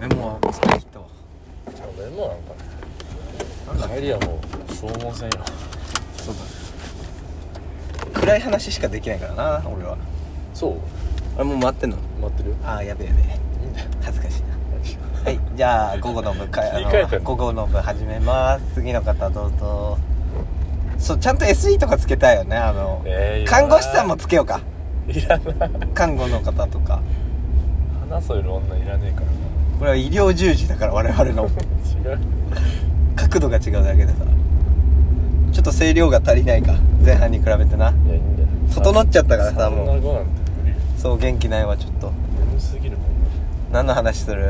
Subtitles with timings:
[0.00, 1.06] メモは使い切ったわ。
[1.98, 2.28] メモ
[3.66, 3.94] なんかね。
[3.96, 5.44] 帰りはもう消耗戦よ。
[6.18, 6.34] そう
[8.14, 9.96] だ暗い話しかできないからな俺は。
[10.54, 10.76] そう？
[11.36, 11.96] あれもう待ってんの？
[12.20, 13.24] 待ってるああやべえやべえ。
[13.64, 14.48] いいんだよ恥ずかしいな。
[15.24, 16.84] はいじゃあ午後の部会
[17.24, 18.64] 午後の部始めます。
[18.74, 19.98] 次の方どうぞ。
[20.98, 24.60] そうちゃんと SE とかつけたいよねあの、えー看護師さんもつけようか。
[25.08, 25.70] いらない。
[25.94, 27.00] 看護の方とか。
[28.08, 29.26] 花添える女いらねえから
[29.78, 31.34] これは医療従事だから我々の。
[31.34, 31.40] な
[32.10, 32.18] 違う。
[33.14, 34.14] 角度が違うだけでさ
[35.52, 36.74] ちょっと声量が足りないか
[37.04, 37.90] 前半に比べてな。
[38.06, 38.48] いやいいんだよ。
[38.74, 39.86] 整っちゃったからさもう。
[39.86, 40.30] そんな子なんて
[40.62, 42.12] 無理よそう元気ないわちょっと。
[42.50, 43.06] 眠すぎるもん
[43.72, 44.42] 何の話する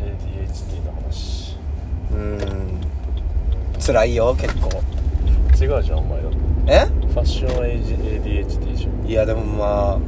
[0.00, 1.56] ？ADHD の話
[2.12, 2.44] うー
[3.78, 4.68] ん辛いよ結構。
[5.58, 6.86] 違うじゃんお前だってえ？
[7.08, 9.98] ファッション ADHD じゃんいやでもまあ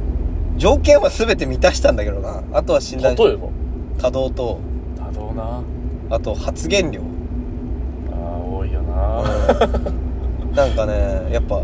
[0.57, 2.43] 条件は全て満たしたんだけどな。
[2.53, 3.47] あとは診断例えば？
[3.99, 4.59] 多動と
[4.97, 5.61] 多動な。
[6.09, 7.01] あと発言量。
[8.11, 9.23] あー多いよな。
[10.55, 11.61] なんかねやっぱ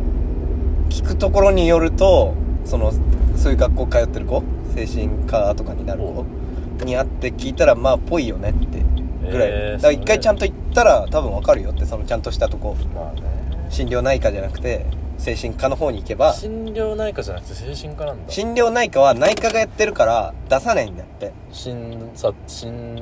[0.89, 2.91] 聞くところによるとその
[3.35, 4.43] そういう学校通ってる子
[4.75, 8.83] 精神科とかになる子に会って聞いたらまあぽいよねって
[9.29, 12.75] ぐらい、えーだから一回ちゃんと行ったら多分わかるよってそのちゃんとしたとこ。
[12.93, 13.23] まあね。
[13.69, 14.85] 心療内科じゃなくて
[15.17, 18.31] 精神科の方に行けば心療内科じゃなくて精神科なんだ。
[18.31, 21.31] 心療内科は内科がやってるから出さないんだって。
[21.51, 23.01] 心さ心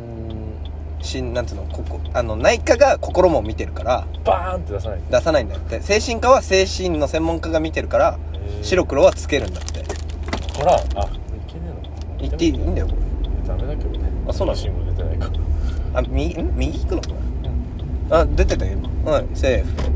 [1.01, 4.99] 心なんつうのここあの内科が心も見てるからバーンって出さない。
[5.11, 5.81] 出さないんだって。
[5.81, 8.17] 精神科は精神の専門家が見てるから
[8.61, 9.83] 白黒はつけるんだって。
[10.57, 10.81] ほらあい
[11.47, 12.93] けねえの言っていいんだよこ
[13.45, 14.09] ダメだけどね。
[14.27, 14.57] あそうなの？
[14.57, 15.29] 信号出てないか
[15.95, 17.01] あ右ん右行くの？
[17.01, 19.11] これあ出てたよ今。
[19.11, 19.89] はいセーフ。
[19.89, 19.92] い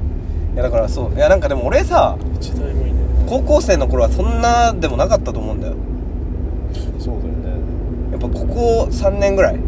[0.58, 2.94] やだからそういやなんかでも俺さ一台もいね
[3.28, 5.74] 高校生の頃はそんなでもなかったと思うんだよ。
[7.00, 8.12] そうだよね。
[8.12, 9.60] やっぱここ3年ぐらい。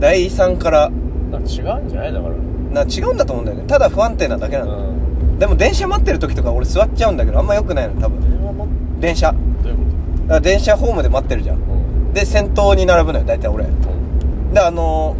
[0.00, 0.90] 第3から。
[1.32, 1.64] 違うんじゃ
[2.00, 2.12] ない？
[2.12, 2.34] だから。
[2.34, 3.64] な違うんだと思うんだよね。
[3.68, 5.38] ただ不安定なだけなうの、ん。
[5.38, 8.20] でも電車待ってる時とか俺座っちゃうんだけどあんま良くないの多分。
[8.28, 8.66] 電話も
[9.00, 9.26] 電車。
[9.28, 9.82] だかどういうこ
[10.28, 11.58] ら電車ホームで待ってるじゃん。
[11.58, 12.12] とうん。
[12.12, 13.66] で先頭に並ぶのよ大体俺。
[14.52, 15.14] であの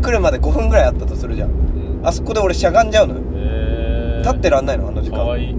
[0.00, 1.50] ー、来るまで5分ぐらいあったとするじゃん。
[1.50, 2.06] うん。
[2.06, 3.20] あそこで俺しゃがんじゃうのよ。
[3.20, 3.31] えー
[4.22, 5.16] 立ってらんないのあの時間。
[5.18, 5.56] かわいい。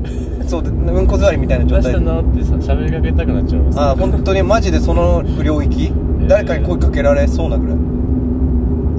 [0.47, 5.87] そうでうんこ座りみたいな状出した態でなってさ喋りかけたくなっちゃうわあ本当にマジでその領域？
[5.87, 6.27] ー。
[6.27, 7.77] 誰かに声かけられそうなぐらい。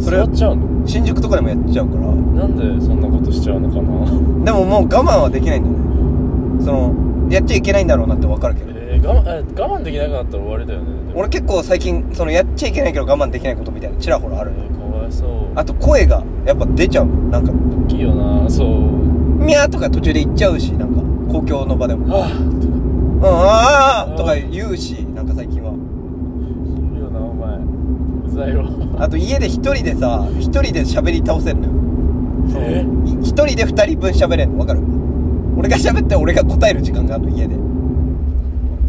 [0.03, 0.87] それ座っちゃうの？
[0.87, 2.07] 新宿とかでもやっちゃうから。
[2.07, 4.45] なんでそんなことしちゃうのかな？
[4.45, 6.65] でももう我慢はできないんだよね。
[6.65, 6.95] その
[7.31, 8.71] やっちゃいけないんだろうなって分かるけど。
[8.75, 10.87] えー、我慢え我慢できなくなったら終わりだよね。
[11.09, 15.29] でも俺結構最近そのやっちゃいけないけど我慢できないことみたいなちらほらあるえーかわいそう。
[15.55, 17.07] あと声がやっぱ出ちゃう。
[17.07, 18.49] のなんか大きいよな。
[18.51, 19.04] そう
[19.45, 21.01] ミャーとか途中で言っちゃうしなんか
[21.33, 22.07] 公共の場でも。
[22.09, 25.73] はぁうんあーとか言うしなんか最近は。
[25.73, 25.77] い
[26.97, 27.57] いよなお前。
[27.59, 28.65] うざいわ。
[28.99, 31.73] あと家で一人でさ一人で喋り倒せるのよ。
[32.59, 32.85] え？
[33.07, 34.59] い一人で二人分喋れんの。
[34.59, 34.81] わかる？
[35.57, 37.57] 俺が喋って俺が答える時間があるの家で。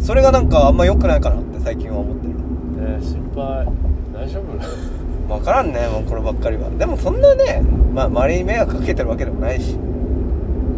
[0.00, 2.34] それがなんかあんま良くないかなって最近は思ってる。
[2.80, 3.66] えー、心配。
[4.12, 5.36] 大丈夫？
[5.36, 6.68] 分からんねもうこればっかりは。
[6.70, 7.62] でもそんなね
[7.94, 9.76] まあ周りに迷惑かけてるわけでもないし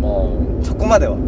[0.00, 0.12] まあ。
[0.64, 1.16] そこまでは。
[1.16, 1.20] こ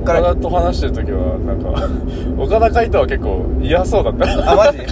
[0.00, 0.20] っから。
[0.20, 1.68] 岡田と話してる時はなんか
[2.42, 4.52] 岡田海人は結構嫌そうだった。
[4.52, 4.78] あマジ？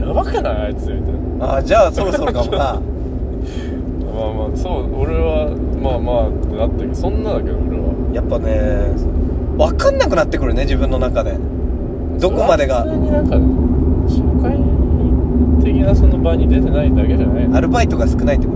[0.00, 0.56] やばくない？
[0.66, 0.98] あいつみたい
[1.38, 1.54] な。
[1.56, 2.80] あじゃあそろそろかもな。
[4.16, 5.48] まあまあそう俺は
[5.82, 7.84] まあまあってなったけどそんなだけど俺は。
[8.12, 8.86] やっぱね
[9.58, 11.36] 分かんなくなってくるね自分の中で。
[12.20, 12.82] どこまでが。
[12.84, 13.36] 普通になんか
[14.08, 14.56] 社会
[15.62, 17.48] 的なその場に出てないだけじゃない？
[17.48, 18.54] のアルバイトが少ないってこ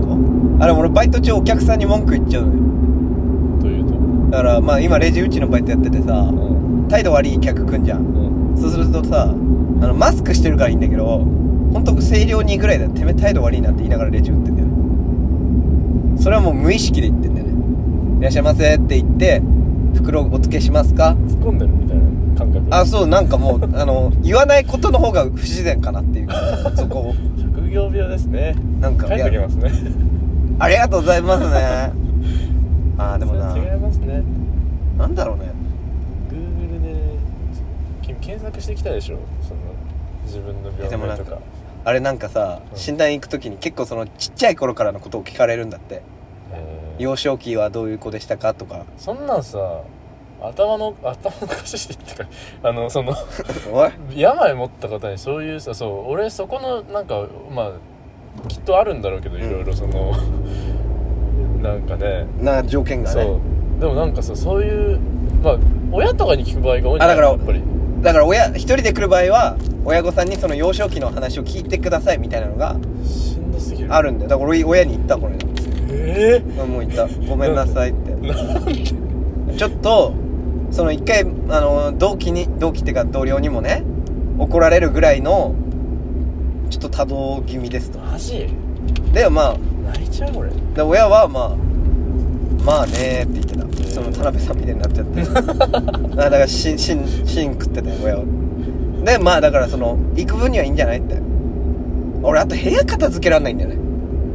[0.61, 3.61] あれ俺バイト中お客さんに文句言っちゃうのよ。
[3.61, 4.31] というと？
[4.31, 6.87] だからまあ今レジうちのバイトやっててさうん。
[6.87, 8.05] 態度悪い客来んじゃん。
[8.05, 8.57] うん。
[8.57, 11.25] そうするとさあのマスクしてるからいいんだけど
[11.73, 14.67] 本当声量にぐらいだよてめえ態度悪いなって言いながらレジ打ってんだよ。
[16.21, 17.53] それはもう無意識で言ってんだよね。
[18.19, 19.41] いらっしゃいませって言って
[19.95, 21.15] 袋お付けしますか？
[21.27, 22.03] 突っ込んでるみたいな
[22.37, 22.67] 感覚。
[22.69, 26.27] あそうなんかもうあの言わないことの方が不自然かなっていう
[26.77, 27.15] そこを。
[27.41, 28.55] 職業病ですね。
[28.79, 30.10] なんか書いておきますね
[30.63, 31.91] ありがとうございますね。
[32.99, 33.57] あーでもな。
[33.57, 34.21] 違いますね。
[34.97, 35.45] なんだろうね。
[36.29, 37.17] Google で
[38.03, 39.17] 君検索してきたでしょ？
[39.41, 39.59] その
[40.25, 41.39] 自分の病名とか。
[41.83, 42.77] あれなんかさうん。
[42.77, 46.03] 診断行く時に結構そのちっちゃい頃からのことを聞かれるんだって。
[46.53, 47.01] えー。
[47.01, 48.85] 幼少期はどういう子でしたかとか。
[48.97, 49.57] そんなんさ
[50.43, 52.25] 頭の頭の貸しっていうか。
[52.69, 53.15] あのその
[54.13, 57.71] 病持った方にそういうさそう俺そこのなんかまあ
[58.47, 59.43] きっとあるんだろうけどうん。
[59.43, 60.13] いろいろその、
[61.61, 62.25] なんかね。
[62.39, 63.23] な条件がね。
[63.23, 63.39] そ
[63.77, 63.79] う。
[63.81, 64.99] でもなんかさそういう
[65.43, 65.57] まあ
[65.91, 67.63] 親とかに聞く場合が多いんじゃないあだからやっぱり。
[68.01, 73.93] だから親一人で来る場合は親御さんにその幼少期の話を聞いてくださいみたいなのがしんどすぎる。
[73.93, 74.29] あるんだよ。
[74.29, 75.33] だから俺親に言ったこれ。
[75.89, 77.07] えもう言った。
[77.27, 78.11] ごめんなさいって。
[79.57, 80.13] ちょっと
[80.69, 83.83] その一回あの同期に同期っていうか同僚にもね
[84.37, 85.53] 怒られるぐらいの
[86.71, 87.99] ちょっと多動気味ですと。
[87.99, 88.47] マジ？
[89.13, 89.57] でまあ
[89.93, 91.55] 泣いちゃうこれで親はまあ
[92.63, 93.61] まあねーって言ってた。
[93.93, 95.21] その田辺さんみたいになっちゃって。
[96.21, 98.23] あだからしんしんしん食ってたよ親は。
[99.05, 101.17] でまあだからその行く分にはいいんじゃないって。
[102.23, 103.75] 俺あと部屋片付けらんないんだよね。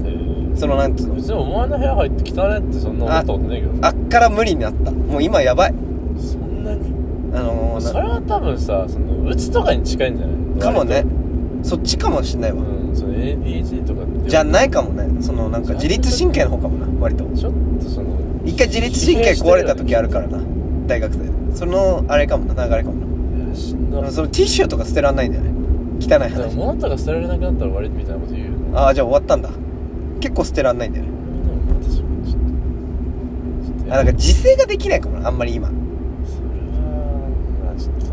[0.04, 1.14] えそのなんつうの。
[1.14, 3.72] 別にお前の部屋入って汚ねってそんな思ったことねえけど。
[3.86, 4.90] あっから無理になった。
[4.90, 5.74] もう今やばい。
[6.18, 6.92] そんなに？
[7.34, 10.36] あのーそれは多分さそのうつとかに近いんじゃない？
[10.58, 11.04] なかもね
[11.66, 14.30] そっちかもしんないわ、うんその ADHD とかって。
[14.30, 15.20] じゃないかもね。
[15.20, 17.24] そのなんか自律神経の方かもな割と。
[17.36, 17.52] ちょっ
[17.82, 18.06] とその。
[18.44, 20.38] 一回自律神経壊れた時あるからな
[20.86, 21.30] 大学生で。
[21.56, 22.94] そのあれかもな流れかも
[23.36, 23.46] な。
[23.46, 25.50] いやしんどいでもそのティッシュとか捨てらんないんだよね。
[26.00, 26.54] 汚い話。
[26.54, 28.56] 物とか捨てられなくなったら終わりみたいなこと言うよね。
[28.74, 29.50] ああじゃあ終わったんだ。
[30.20, 31.10] 結構捨てらんないんだよね。
[31.10, 32.42] でも私もちょっ
[33.64, 35.68] とちょっとあだから自制ができないかもなあんまり今。
[35.68, 35.78] それ
[36.80, 37.28] は
[37.64, 38.08] まあちょっとい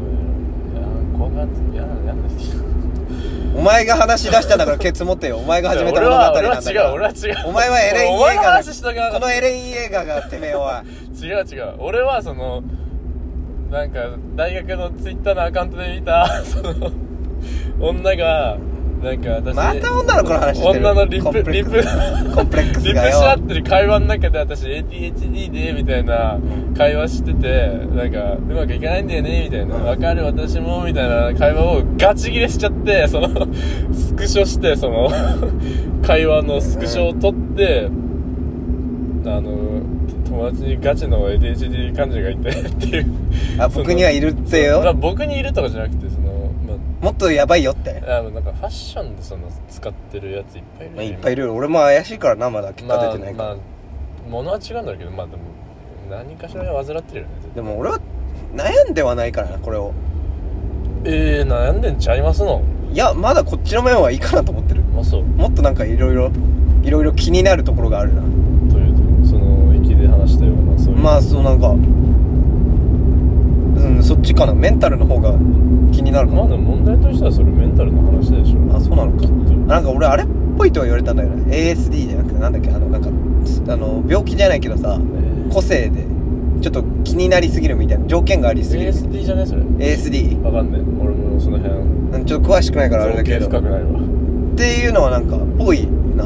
[0.75, 2.23] や怖がって嫌な嫌な
[3.55, 5.37] お前が話し出したんだからケツ持ってよ。
[5.37, 7.47] お前が始めた俺物語なんだは俺は違からう俺は違う。
[7.47, 10.83] お前はエレン・イエーガーこのエレン・イエーガーがてめえは。
[11.21, 11.75] 違う違う。
[11.79, 12.63] 俺はその
[13.69, 13.99] なんか
[14.35, 16.91] 大学のツイッターのアカウントで見たその
[17.79, 18.57] 女が
[19.03, 20.79] なんか私また女の子の話してる。
[20.79, 26.39] 女のリコンプレッップリックプコンプレックスリップがよし合ってる会話の中で私 ADHD でみたいな
[26.77, 29.75] 会話しててなんかうまくいかないんだよねみたいな。
[29.75, 33.29] うんわかる私もみたいな会話をガチ切れしちゃってその
[33.93, 35.09] スクショしてその
[36.01, 37.89] 会話のスクショを撮って
[39.25, 39.81] あの
[40.25, 43.05] 友達にガチの ADHD 患者がいてっていう。
[43.59, 44.93] あ僕にはいるってよ。
[44.95, 46.22] 僕にいるとかじゃなくてそのま
[47.03, 48.01] もっとやばいよって。
[48.07, 51.43] あなんかファッションでその使ってるやついっぱいいるまあいっぱいいる。
[51.43, 53.61] よ俺も怪しいからなまだ結果出てないから、まあ、ま
[54.27, 55.41] あ、ものは違うんだけどまあでも
[56.09, 57.99] 何かしら患ってるよねでも俺は
[58.55, 59.93] 悩んではないからなこれを。
[61.03, 62.63] えー、悩んでんちゃいますの？
[62.93, 64.81] いやまだこっちの面はいいかなと思ってる。
[64.83, 65.23] まあそう。
[65.23, 66.31] もっとなんかいろいろ
[66.83, 68.21] いろいろ気になるところがあるな。
[68.21, 70.99] というとその息で話したようなそういう。
[70.99, 72.02] まあそうなんかうん
[74.03, 74.53] そっちかな？
[74.53, 75.31] メンタルの方が
[75.93, 78.75] 気になるかなまあでも問題としてはそれメンタルの話でしょ。
[78.75, 79.19] あそうなのか。
[79.21, 79.33] きっと。
[79.53, 80.27] あなんか俺あれっ
[80.57, 81.55] ぽいとは言われたんだよね。
[81.55, 82.69] ASD じゃなくてなんだっけ？
[82.69, 84.99] あのなんかあの病気じゃないけどさ
[85.51, 86.05] 個性で
[86.61, 89.45] ちょっと気になりすぎるみたいな条件がありすぎる ASD じゃね？
[89.45, 89.61] それ。
[89.61, 91.73] ASD わかんない俺もその辺。
[91.75, 93.45] うんちょっと詳しくないからあれだけど。
[93.45, 93.99] 造形深くないわ。
[93.99, 96.23] っていうのはなんかぽいな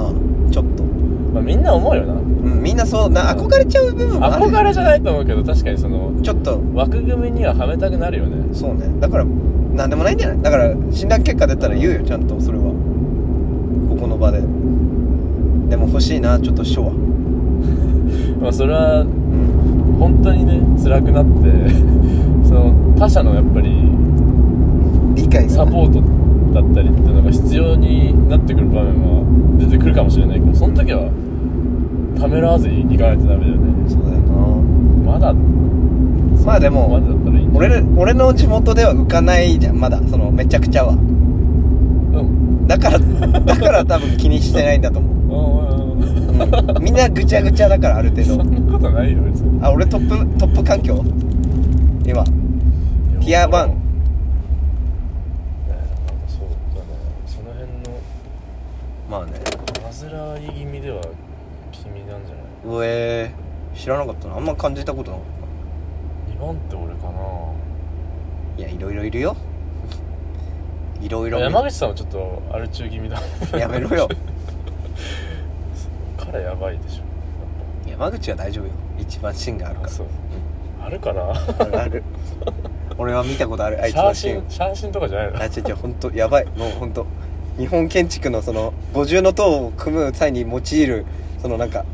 [0.52, 2.14] ちょっと、まあみんな思うよな。
[2.14, 4.46] うん、みんなそうな憧れちゃう部分もある。
[4.46, 6.62] 憧れじゃないと思うけど確かにそのちょっと。
[6.74, 8.54] 枠組みにははめたくなるよね。
[8.54, 8.88] そうね。
[9.00, 12.66] だからなんでもないんじゃないだから診断結果出たら言うよちゃんとそれは。
[13.90, 14.42] ここの場で。
[15.70, 16.92] でも欲しいなちょっと書は。
[18.42, 19.08] まあそれはうん。
[20.00, 21.32] 本当にね辛くなって
[22.48, 23.72] その他者のやっぱり
[25.16, 25.50] 理解が。
[25.50, 26.02] サポート
[26.54, 31.10] だったりっていうのが必要になってくる場面は出てくるかもしれないけどその時は
[32.18, 33.90] ためらわずに行かないとダメだよね。
[33.90, 34.28] そうだよな。
[35.12, 35.34] まだ
[36.46, 39.80] まあでもまだだったらいい俺俺の地元では浮かないじゃん。
[39.80, 40.94] まだそのめちゃくちゃは。
[40.94, 42.68] うん。
[42.68, 45.14] だからだから多分気にしてないんだと思う。
[45.98, 48.36] うん、みんなぐちゃぐちゃだからある程度。
[48.36, 49.60] そんなことないよ別に。
[49.64, 51.04] あ俺トップトップ環境？
[52.06, 52.24] 今。
[53.20, 53.87] ティア1
[62.68, 63.32] うえ
[63.76, 64.36] 知らなかったな。
[64.36, 65.26] あんま感じたことなかっ
[66.36, 67.14] 2番って俺かな。
[68.58, 69.36] たいやいろいろいるよ。
[71.02, 73.22] いろいろ山口さんはちょっとアル中気味だ。
[73.58, 74.08] やめろよ。
[76.18, 77.90] 彼やばいでしょ。
[77.90, 78.72] 山口は大丈夫よ。
[79.00, 79.88] 一番芯があるから。
[79.88, 80.08] あそう。
[80.84, 81.34] あるかな。
[81.82, 82.04] ある。
[82.98, 83.82] 俺は見たことある。
[83.82, 84.44] あいつ写の芯。
[84.50, 85.42] 真写真とかじゃないの？
[85.42, 86.12] あ違う違う本当。
[86.12, 86.46] やばい。
[86.58, 87.06] もう本当。
[87.58, 91.06] 日本建築のその五重の塔を組む際に用いる
[91.42, 91.86] そのなんか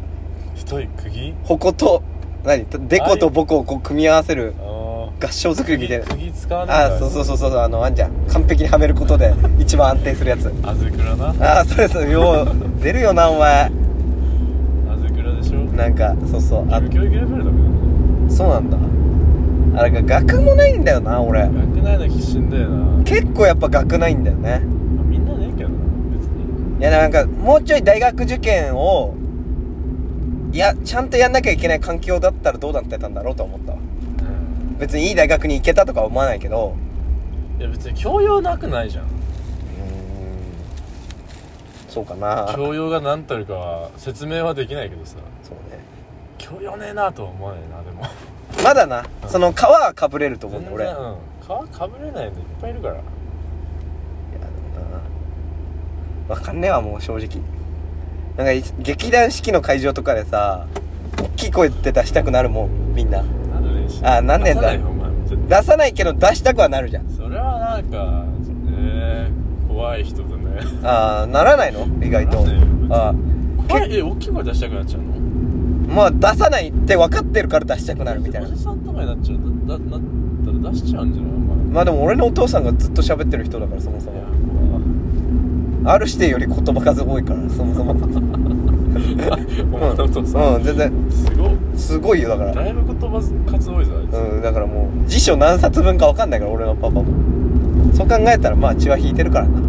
[0.65, 1.33] 太い釘？
[1.43, 1.73] 矛？
[1.73, 2.01] と
[2.43, 2.65] 何？
[2.87, 6.05] デコとボコをこう組み合わせるあ合掌造りみたいな。
[6.05, 8.11] 釘釘使わないああそうそうそうそうあのあんじゃん。
[8.27, 10.53] 完璧にはめることで一番安定するやつ。
[10.63, 11.57] あずくらな？
[11.57, 13.65] ああそれそれよう出るよなお前。
[13.65, 13.69] あ
[14.97, 15.59] ずくらでしょ？
[15.73, 16.67] なんかそうそう。
[16.71, 17.51] あ教育レベルだ
[18.29, 18.77] けそうなんだ。
[19.79, 21.41] あれが学もないんだよな俺。
[21.41, 23.03] 学内の必死だよな。
[23.03, 24.61] 結構やっぱ学ないんだよね。
[24.95, 25.75] まあみんなねえけどな
[26.11, 26.79] 別に。
[26.79, 29.15] いやなんかもうちょい大学受験を
[30.53, 33.79] いやちゃんとやんなきゃいけない環境だったらどうなってたんだろうと思ったわ。
[34.77, 36.75] 別にいい大学に行けたとかは思わないけど。
[37.59, 39.05] いや別に教養なくないじゃん。
[39.05, 39.13] うーん。
[41.89, 42.47] そうかな。
[42.49, 45.15] そう教養が何たるかは説明はできないけどさ。
[45.15, 45.23] ね。
[46.37, 48.03] 教養ねえなとは思わないなでも。
[48.63, 49.03] まだな。
[49.27, 50.85] その皮はかぶれると思うんだ俺。
[50.85, 51.17] いやうん。
[51.41, 52.93] 皮かぶれないのいっぱいいるから。
[52.93, 53.03] でも
[56.29, 56.35] な。
[56.35, 57.41] 分かんねえわもう正直
[58.37, 60.67] なんかい劇団四季の会場とかでさ
[61.19, 63.23] 大きい声って出したくなるもんみんな。
[64.01, 64.61] あなんねえんだ？
[64.61, 67.09] 出さないよお前絶対出さないけど出したくはなるじゃん。
[67.09, 68.25] それはなんか
[68.79, 70.61] えー、怖い人だね。
[70.83, 71.87] ああならないの？
[72.03, 72.45] 意外と。
[72.89, 73.13] あ
[73.67, 75.13] 怖いえ大きい声出したくなっちゃうの？
[75.13, 78.47] あまあ出さないって分かってるから出したくなるみたいな。
[78.47, 79.37] おじさんとかになっちゃう
[79.67, 80.01] だだなっ
[80.61, 81.31] たら出しちゃうんじゃない？
[81.31, 81.57] お前。
[81.73, 84.13] まあでも俺のお父さんがずっと喋ってる人だからそもそも。
[84.21, 84.23] 怖
[85.85, 87.91] R 指定より言葉数多いからそもそも。
[87.91, 88.07] お前
[89.95, 90.39] のお父さ。
[90.39, 90.91] ん、うん全然。
[91.09, 92.53] すごいすごいよだから。
[92.53, 93.33] だいぶ言葉数
[93.69, 93.93] 多いぞ。
[93.97, 97.05] あいつ、うんだからもう辞書何冊分か分かんないから俺のパパも。
[97.93, 99.59] そう考えたらまあ血は引いてるからな。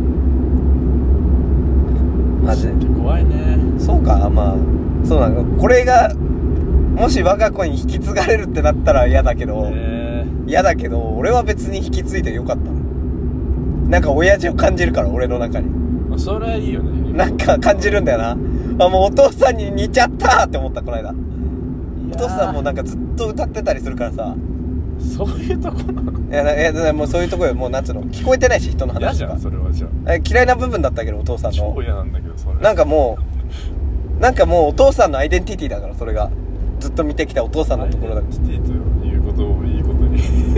[2.43, 3.59] マジで怖いね。
[3.79, 10.27] そうかまあそうなのこれがもし我が子に引き継がれるってなったら嫌だけどえ。
[10.47, 12.71] 嫌だけど俺は別に引き継いでよかった
[13.91, 15.71] なんか親父を感じるから俺の中に
[16.15, 17.13] あ、それはいいよね。
[17.13, 18.31] なんか感じるんだよな。
[18.31, 21.15] あもうお父さんに似ちゃったって思ったこの間。
[22.13, 24.35] お父さんもなんかずっと歌ってたりするからさ。
[24.99, 26.13] そういうとこなの？
[26.31, 27.55] いやないやもうそういうとこよ。
[27.55, 28.03] もうなんつうの？
[28.05, 31.75] 聞こえてないし人の嫌じゃんそれはじゃえ嫌いな部分だったけどお父さあんの。
[31.75, 32.55] 超嫌なんだけどそれ。
[32.61, 33.19] なんかも
[34.19, 36.31] うなんかもうお父さんのアイデンティティだからそれが。
[36.81, 39.94] ずっと見てきたお父さんのところだアイデンティティということをいいことに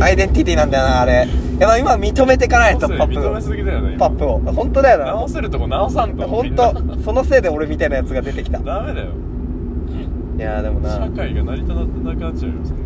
[0.00, 1.26] アイデンティティなんだよなあれ。
[1.26, 4.38] いや今認めていかないとパッ認めプすぎだよねパップを。
[4.38, 5.06] 本当だよな。
[5.06, 7.02] 直せるとこ直さんと本当。
[7.02, 8.58] そのせいで俺みたいなやつが出てきた。
[8.58, 9.08] い ダメだよ。
[10.38, 10.90] やでもな。
[10.90, 12.84] 社会が成り立たなくなっちゃうよそん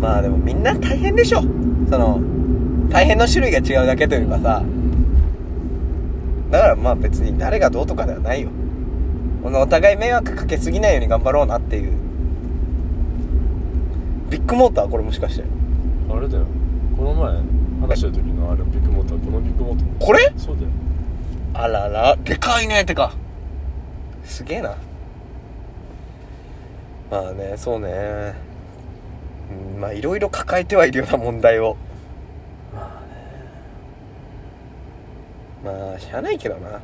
[0.00, 1.42] なまあでもみんな大変でしょ。
[1.90, 2.20] その
[2.88, 4.62] 大変の種類が違うだけというかさ。
[6.50, 8.48] だからまあ別に誰がどうとかではないよ。
[9.42, 11.92] お互い迷惑かけすぎないように頑張ろうなっていう
[14.30, 15.44] ビッグモーターこれもしかして。
[16.08, 16.46] あれだよ。
[16.96, 17.42] この前
[17.80, 20.06] 話した時のあれビッグモーターこのビッグモーター。
[20.06, 20.32] これ？
[20.36, 20.68] そうだよ。
[21.54, 22.16] あらら。
[22.16, 22.84] でかいね。
[22.84, 23.12] てか。
[24.24, 24.76] すげえな。
[27.10, 28.34] まあねそうね。
[29.74, 31.76] うんまあいろいろ抱えてはいるような問題を。
[32.72, 33.02] ま
[35.64, 35.78] あね。
[35.90, 36.70] まあしゃあないけどな。
[36.70, 36.80] もう。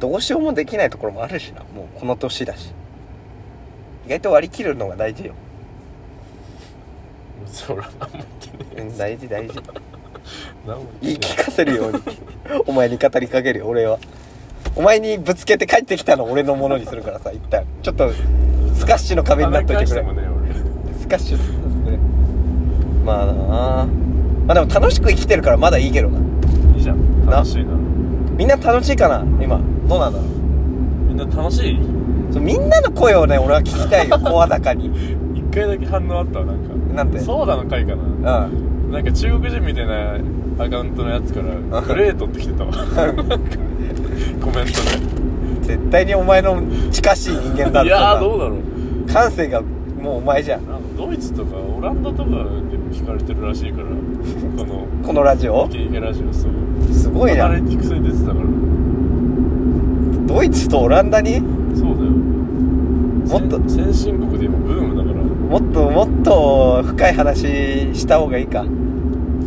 [0.00, 1.62] どうしようもできないところもあるしな。
[1.62, 2.72] もうこの年だし。
[4.06, 5.34] 意外と割り切るのが大事よ
[7.46, 9.58] それは何も言ってねうん大事大事。
[9.58, 9.62] え
[10.66, 11.98] 何も言い言ってね聞かせるように。
[12.66, 13.98] お前に語りかけるよ俺は。
[14.76, 17.64] お前にぶつけて帰ってきたの俺のものにするからさ一旦。
[17.82, 18.10] ちょっと
[18.74, 20.00] スカッシュの壁になっといてくれ。
[20.02, 21.98] 跳ね返してもねスカッシュするんですね
[23.04, 23.32] まあな
[23.82, 23.86] あ。
[24.46, 26.18] まあでも楽しく生きてるからまだいいけどな。
[26.18, 27.26] 俺いいじゃん。
[27.26, 27.32] な。
[27.36, 27.72] 楽しいな。
[28.36, 29.60] みんな楽しいかな今。
[29.88, 30.28] どうなんだろう
[31.08, 31.78] みんな楽しい？
[32.32, 34.86] そうみんなの声をね俺は聞きたいよ 声高に。
[35.34, 37.18] 一回だけ反応あったわなんかなんて。
[37.20, 38.46] そうだの回かな。
[38.46, 38.92] うん。
[38.92, 40.14] なんか中国人みたいな
[40.64, 42.72] アカウントのやつからグレートって来てたわ。
[42.72, 44.72] コメント
[45.62, 48.58] 絶対にお前の近しい人間だでいやどうだろう。
[49.06, 50.66] な感性がもうお前じゃん。
[50.66, 52.44] なんかドイツとかオランダとかでも
[52.92, 53.86] 聞かれてるらしいから。
[53.86, 55.66] このこのラジオ？
[55.66, 56.52] イケイケラジオそう。
[56.92, 57.46] すごいな。
[57.46, 58.46] アナリティクスに出てたから。
[60.26, 61.40] ドイツとオランダに？
[61.74, 62.10] そうだよ。
[63.24, 65.13] もっと先先進国で今ブームだから
[65.48, 67.40] もっともっと深い話
[67.94, 68.64] した方がいいか。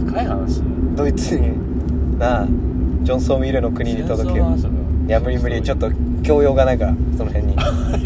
[0.06, 0.62] 深い話？
[0.96, 2.48] ドイツになあ
[3.04, 4.46] ジョンソン・ウィルの国に届けよ。
[4.46, 5.92] 戦争の話だからいや無理無理ちょっと
[6.24, 7.56] 教養がないからその辺に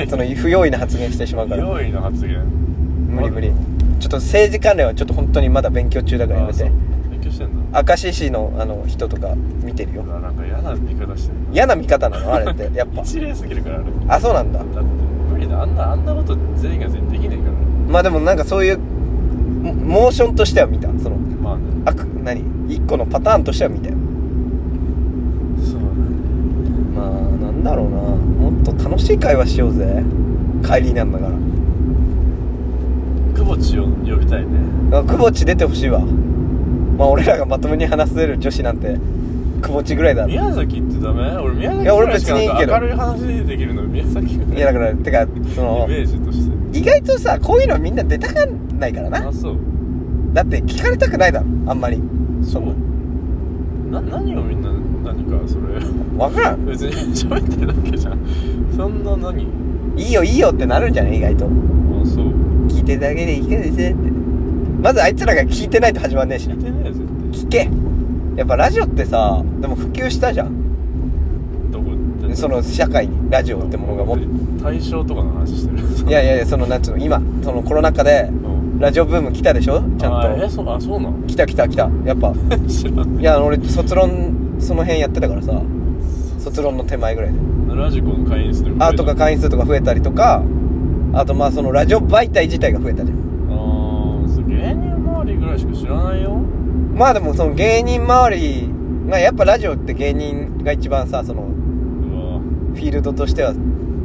[0.09, 1.63] その不用意な発言してしまうから。
[1.63, 2.43] 用意の発言。
[3.09, 3.51] 無理無理。
[3.99, 6.63] ちょっと政治関連はちょっと本当にまだ勉強中だからやめて。
[6.63, 10.03] 勉強してんだ明石市のあの人とか見てるよ。
[10.03, 13.01] なんか嫌な見方してる嫌な見方なのあれってやっぱ。
[13.03, 13.85] 一例すぎるからあれ。
[14.07, 14.59] あそうなんだ。
[14.59, 14.79] だって
[15.31, 15.61] 無理だ。
[15.63, 17.51] あんなあんなこと全員が全員できないから
[17.91, 20.87] まあでもなんかそういうモモーションとしては見た。
[20.99, 21.63] そのまあね。
[21.85, 22.43] あく何？
[22.67, 23.95] 一個のパターンとしては見たよ。
[25.57, 25.85] そうだね。
[26.95, 27.97] まあなんだろうな。
[27.99, 30.03] もっと楽しい会話しようぜ。
[30.63, 31.31] 帰りなんだから。
[33.35, 34.47] 久保地を呼びたいね。
[34.93, 35.99] あ久保地出てほしいわ。
[35.99, 38.97] まあ俺らがまともに話せる女子なんて
[39.61, 40.25] 久保地ぐらいだ。
[40.25, 41.31] い宮崎ってダメ？
[41.37, 44.39] 俺宮崎ぐらいしかなんか明るい話できるの宮崎い。
[44.59, 49.27] やだからてかそイのメージとして意外とさこういうのみんな出たがんないからな。
[49.27, 49.57] あそう。
[50.33, 52.01] だって聞かれたくないだろあんまり。
[52.43, 52.63] そう。
[53.91, 54.71] な何をみんな
[55.03, 55.79] 何かそれ。
[56.17, 56.65] 分からん。
[56.65, 58.19] 別に喋ってるだけじゃん。
[58.75, 59.47] そんな何？
[59.97, 61.45] いいよいいよってなるんじゃない意外と。
[61.45, 61.49] あ
[62.05, 62.27] そう。
[62.67, 63.93] 聞いてるだけでいいからですって。
[64.81, 66.55] まずあいつらが聞いてないと始まんねえしな。
[66.55, 67.69] 聞いてねえよ絶聞け。
[68.37, 70.60] やっぱラジオってさでも普及したじゃん
[72.35, 74.19] その社会にラジオってものがもっ
[74.61, 76.09] 対象とかの話してる。
[76.09, 78.61] いやいやいやそのなんつうの今そのコロナ禍でうん。
[78.79, 79.81] ラジオブーム来たでしょ？
[79.99, 81.21] ちゃあえんそうあそうなの？
[81.21, 82.33] と来た来た来たやっぱ。
[82.67, 85.61] 知らんいや俺卒論その辺やってたからさ。
[86.39, 87.75] 卒論の手前ぐらいで。
[87.75, 90.41] ラジコの会員数でもあとか会員数とか増えたりとか
[91.13, 93.17] あとまあそのラジオ媒体自体が増えたじゃん
[93.51, 96.31] ああ芸人周りぐらいしか知らないよ。
[96.95, 98.69] まあでもその芸人周り
[99.09, 101.45] がやっぱラジオって芸人が一番さその
[102.73, 103.53] フィールドとしては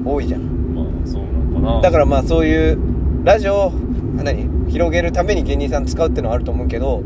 [0.04, 0.42] 多いじゃん。
[0.74, 1.80] まあそうなのかな。
[1.80, 2.78] だからまあそういう
[3.24, 3.72] ラジオを
[4.18, 7.02] あ何広げるために芸人さん使うってのはあると思うけど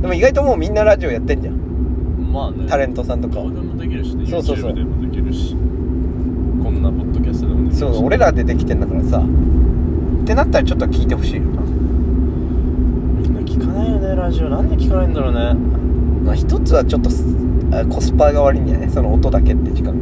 [0.00, 1.54] でも意外ともうみんなラジオやってんじゃん。
[2.32, 2.66] まあね。
[2.66, 3.34] タレントさんとか。
[3.34, 4.26] どうでもできるしね。
[4.26, 4.72] そうそうそう。
[4.72, 5.54] YouTube でもできるし。
[5.54, 7.78] こんなポッドキャストでもできるし。
[7.80, 9.18] そう俺らでできてんだからさ。
[9.18, 11.62] ってなったらちょっと聞いてほしいよな。
[11.62, 14.48] みんな聞かないよねラジオ。
[14.48, 15.54] なんで聞かないんだろうね。
[16.24, 17.24] まあ一つはちょっとす
[17.72, 18.90] あコスパが悪いんじゃない？
[18.90, 19.92] その音だけって時間。
[19.92, 20.00] が向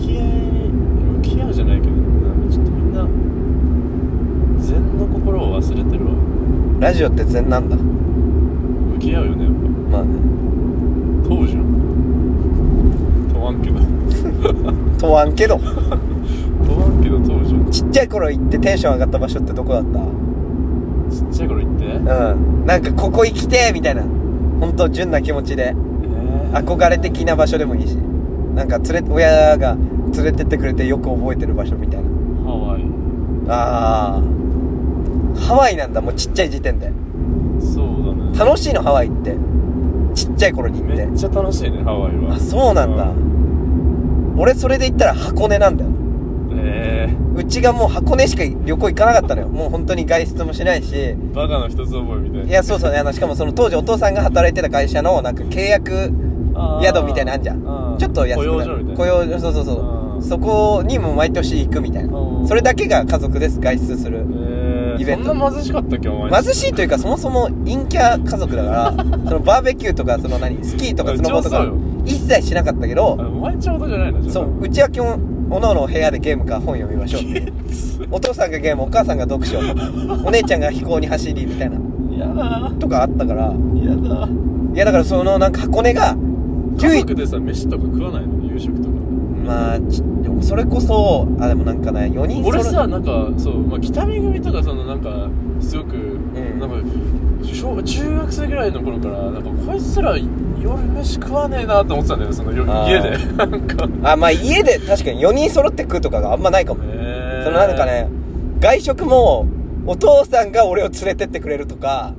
[0.00, 0.24] き合い
[0.68, 3.06] 向き合うじゃないけどなんかちょっとみんな
[4.62, 6.12] 禅の心を忘れてるわ。
[6.80, 7.76] ラジオって禅なんだ。
[7.76, 9.52] 向き合うよねやっ
[9.90, 10.08] まあね。
[11.22, 11.64] ぱ問うじゃん。
[13.32, 13.80] 問わんけど。
[14.98, 15.58] 問わんけど。
[16.66, 17.64] 問わんけど問うじゃん。
[17.70, 19.98] ちっちゃい頃行ってテンション上がった場所ってどこだった？
[21.14, 21.84] ちっちゃい頃言って？
[21.86, 22.66] うん。
[22.66, 24.02] なんかここ行きてーみたいな。
[24.60, 25.74] 本当純な気持ちで。
[26.52, 26.64] えー。
[26.64, 27.96] 憧れ的な場所でもいいし
[28.54, 29.76] なんか連れ親が
[30.14, 32.08] 連れてってくれてよく覚えてる場所みたいな。
[32.44, 32.84] ハワイ。
[33.48, 34.22] あ
[35.36, 36.00] あハワイなんだ。
[36.00, 36.92] もうちっちゃい時点で。
[37.60, 38.38] そうだね。
[38.38, 39.36] 楽しいのハワイって。
[40.14, 41.06] ちっちゃい頃に行って。
[41.06, 42.34] めっちゃ楽しいねハワイは。
[42.34, 43.12] あそうなんだ。
[44.36, 45.90] 俺それで言ったら箱根なんだよ。
[46.52, 49.48] えうちがもう箱根しか旅行行かなかったのよ。
[49.48, 50.94] もう本当に外出もしないし。
[50.94, 52.48] ー、バカの一つ覚えみたいな。
[52.48, 52.94] いやそうそう。
[52.94, 56.10] あのしかもその当時お父さんが働いてた会社のなんか契約
[56.82, 58.84] 宿みたいなのあんじゃんちょっと安く雇なる。
[58.96, 60.22] 雇用そうそうそう。
[60.22, 62.48] そこにも毎年行くみたいなうん。
[62.48, 64.24] それだけが家族です外出する。
[64.26, 65.26] えー、イベント。
[65.26, 66.42] そんな貧しかったっけお前。
[66.42, 68.94] 貧しいというかそもそも陰キャ家族だから
[69.28, 71.70] そのバーベキューとかその何スキーとかスノボとか
[72.06, 74.32] 一切しなかったけどあお前ちょうどじゃないのじゃあ。
[74.32, 77.22] そううちは基本おのおの部屋でゲームか本読みましょう。
[78.10, 79.58] お父さんがゲームお母さんが読書。
[80.24, 82.72] お姉ちゃんが飛行に走りみたいな。
[82.78, 83.42] とかあったから。
[83.42, 83.52] や
[83.96, 84.28] だ。
[84.72, 86.16] いやだからそのなんか箱根が
[86.88, 88.52] 家族でさ飯とか食わないの？
[88.52, 88.90] 夕食とか。
[89.44, 95.28] まあちでもそれこそあでもなんかね4人俺揃さなんかそう、まあ、北見組とかそのなんか
[95.60, 96.58] すごく、ん。
[96.60, 96.76] なんか
[97.42, 103.16] 小中学生ぐらいの頃からなんかこいつら夜飯食わねえなと思ってたんだよその家で。
[103.32, 103.88] なんか。
[104.02, 106.82] あまあ家で確かに4人揃って食うとかがあんまないかも。
[106.84, 108.08] えー、そのなんかね
[108.60, 109.46] 外食も
[109.86, 112.14] お父さんが俺を連れてってくれるとか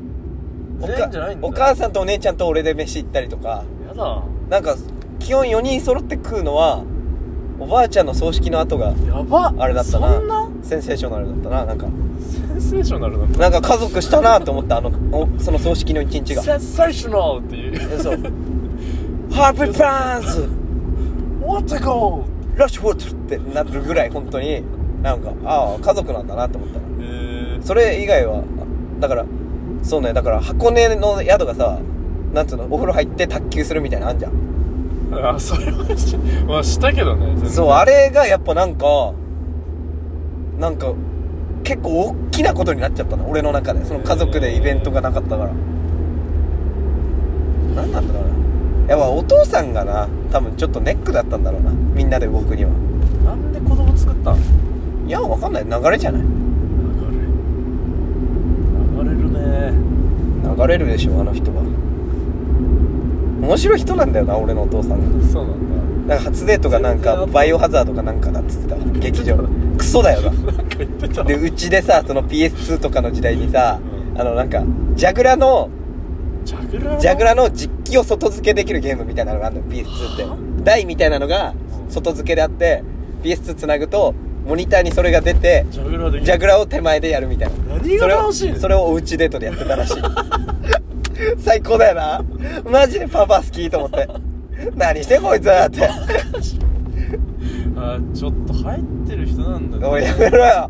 [1.42, 3.64] お母さんとお姉ちゃんと俺で飯行ったりとか。
[3.88, 4.76] やだなんか
[5.20, 6.84] 基本4人揃って食うのは
[7.58, 9.54] おばあちゃんの葬式の後がやば。
[9.58, 10.14] あれだったな。
[10.14, 10.50] そんな？
[10.62, 11.88] センセーショナルだったななんか。
[12.20, 16.44] センセーショナルなんだなんか家族したなと思ったあのおその葬式の一日が。
[16.44, 17.94] センセーショナルっていう。
[17.94, 18.18] えそう。
[19.32, 20.50] ハッピープランズ。
[21.46, 22.26] What a goal!
[22.58, 24.64] ラッシュフォードってなるぐらい本当に。
[25.02, 26.82] なんかああ家族なんだなと思った。
[27.66, 28.44] それ以外は
[29.00, 29.26] だから
[29.82, 31.80] そうねだから箱根の宿がさ
[32.34, 32.66] なんつうの？
[32.66, 34.34] お風呂入って卓球するみたいなのあんじゃん。
[35.14, 36.16] あそれはし,、
[36.48, 37.50] まあ、したけどね全然。
[37.50, 39.14] そうあれがやっぱなんか
[40.58, 40.94] なんか
[41.64, 43.84] 結構大きなことになっちゃったの俺の中で。
[43.86, 45.52] その家族でイベントがなかったから。
[47.76, 48.32] 何なんだろうな。
[48.88, 51.72] やっぱお父さんがな多分ちょっとネックだったんだろうな。
[51.72, 52.72] みんなで動くには。
[53.26, 54.38] なんで子供作ったの？
[55.08, 55.66] いやわかんない。
[55.66, 56.22] 流れじゃない？
[56.22, 56.28] 流
[59.04, 59.04] れ。
[59.04, 59.74] 流れるね。
[60.58, 61.64] 流れるでしょあの人は
[63.42, 65.22] 面白い人なんだよな俺のお父さん。
[65.22, 68.76] がそうなんなんか初デートがなんかバイオハザードかなんかだっつってた。
[68.80, 69.38] わ劇場。
[69.78, 70.30] クソだよな。
[70.30, 73.80] だ なんか言ってたでうちでさその PS2 とかの時代にさ、
[74.14, 74.22] うん。
[74.22, 74.64] あのなんか
[74.96, 75.70] ジャグラの
[76.46, 80.24] ジャグラージャグラの実機を外付けできるゲームみたいなのがあるの PS2 って。
[80.24, 81.54] は台みたいなのが
[81.90, 82.84] 外付けであって
[83.24, 84.14] PS2 つなぐと
[84.48, 86.26] モニターにそれが出てジャグラーできる。
[86.26, 87.76] ジャグラを手前でやるみたいな。
[87.78, 88.58] 何が楽しいの？
[88.60, 89.94] それをそれをおうちデートでやってたらしい
[91.38, 92.24] 最高だよな。
[92.70, 94.08] マジでパパ好きと思って。
[94.76, 95.88] 何してんこいつって。
[97.76, 100.70] あちょっと入ってる人なんだおいやめろよ。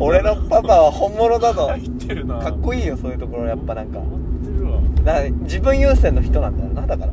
[0.00, 1.68] 俺のパパは本物だぞ。
[1.68, 2.38] 入ってるな。
[2.38, 3.46] かっこいいよそういうところ。
[3.46, 4.00] やっぱなんか。
[4.00, 4.80] 変わってるわ。
[5.04, 6.70] だ自分優先の人なんだよ。
[6.70, 7.12] なだから。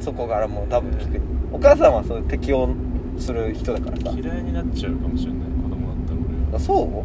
[0.00, 1.20] そこからもう多分聞く。
[1.52, 2.68] お母さんはそういう適応
[3.18, 4.10] する人だからさ。
[4.18, 5.40] 嫌いになっちゃうかもしれない。
[5.62, 6.52] 子供だったら俺。
[6.52, 7.04] はあそ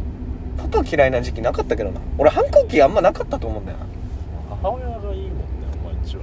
[0.60, 2.00] パパ嫌いな時期なかったけどな。
[2.18, 3.86] 俺反抗期あんまなかったと思うんだよな
[4.64, 5.44] 母親がいいもんね
[5.84, 6.22] お前んちは。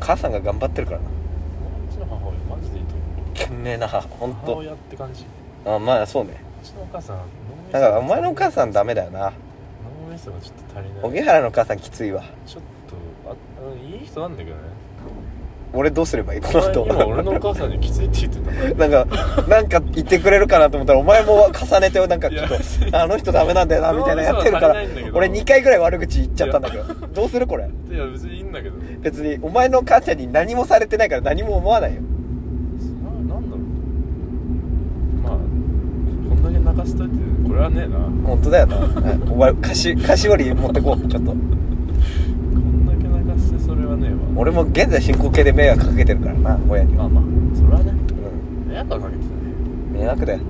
[0.00, 1.04] 母さんが頑張ってるからな。
[1.06, 3.38] お前んちの母親マジでいいと思う。
[3.38, 5.26] 懸命な母本当母親って感じ。
[5.66, 6.40] あまあそうね。
[6.62, 7.18] うちのお母さん
[7.70, 9.30] だからお前のお母さんダメだよな。
[10.06, 11.04] 脳みそがちょっと足りない。
[11.04, 12.24] 荻原のお母さんきついわ。
[12.46, 12.96] ちょっと
[13.30, 14.62] ああいい人なんだけどね
[15.74, 22.56] 俺どうすればいいこの後今俺のお母さんにきついって言ってたなんかなんか言ってくれるかなと思ったらお前も重ねてなんかちょっと
[22.98, 24.74] あの人ダメなんだよなみたいなやってるから
[25.14, 26.84] 俺2回ぐらい悪口言っちゃったんだけど。
[27.12, 27.68] どうするこれ？
[27.90, 28.76] いや別にいいんだけど。
[28.76, 32.00] な別にお前の母ちゃんに何もされてないから何も思わないよ。
[32.02, 33.40] なんだろう。
[35.22, 35.38] まあこ
[36.34, 37.14] んだけ泣かせといて
[37.48, 37.98] これはねえな。
[38.26, 38.76] 本当だよな。
[38.76, 39.20] はい。
[39.30, 47.08] お前菓子菓子折り持ってこうちょっとこんだけ泣かせてそれはねえわ俺も現在進行形で迷惑かけてるからな親には。
[47.08, 47.90] まあまあそれはね。
[47.90, 47.94] う
[48.68, 48.70] ん。
[48.70, 50.40] 迷惑はかけてない迷惑だよ。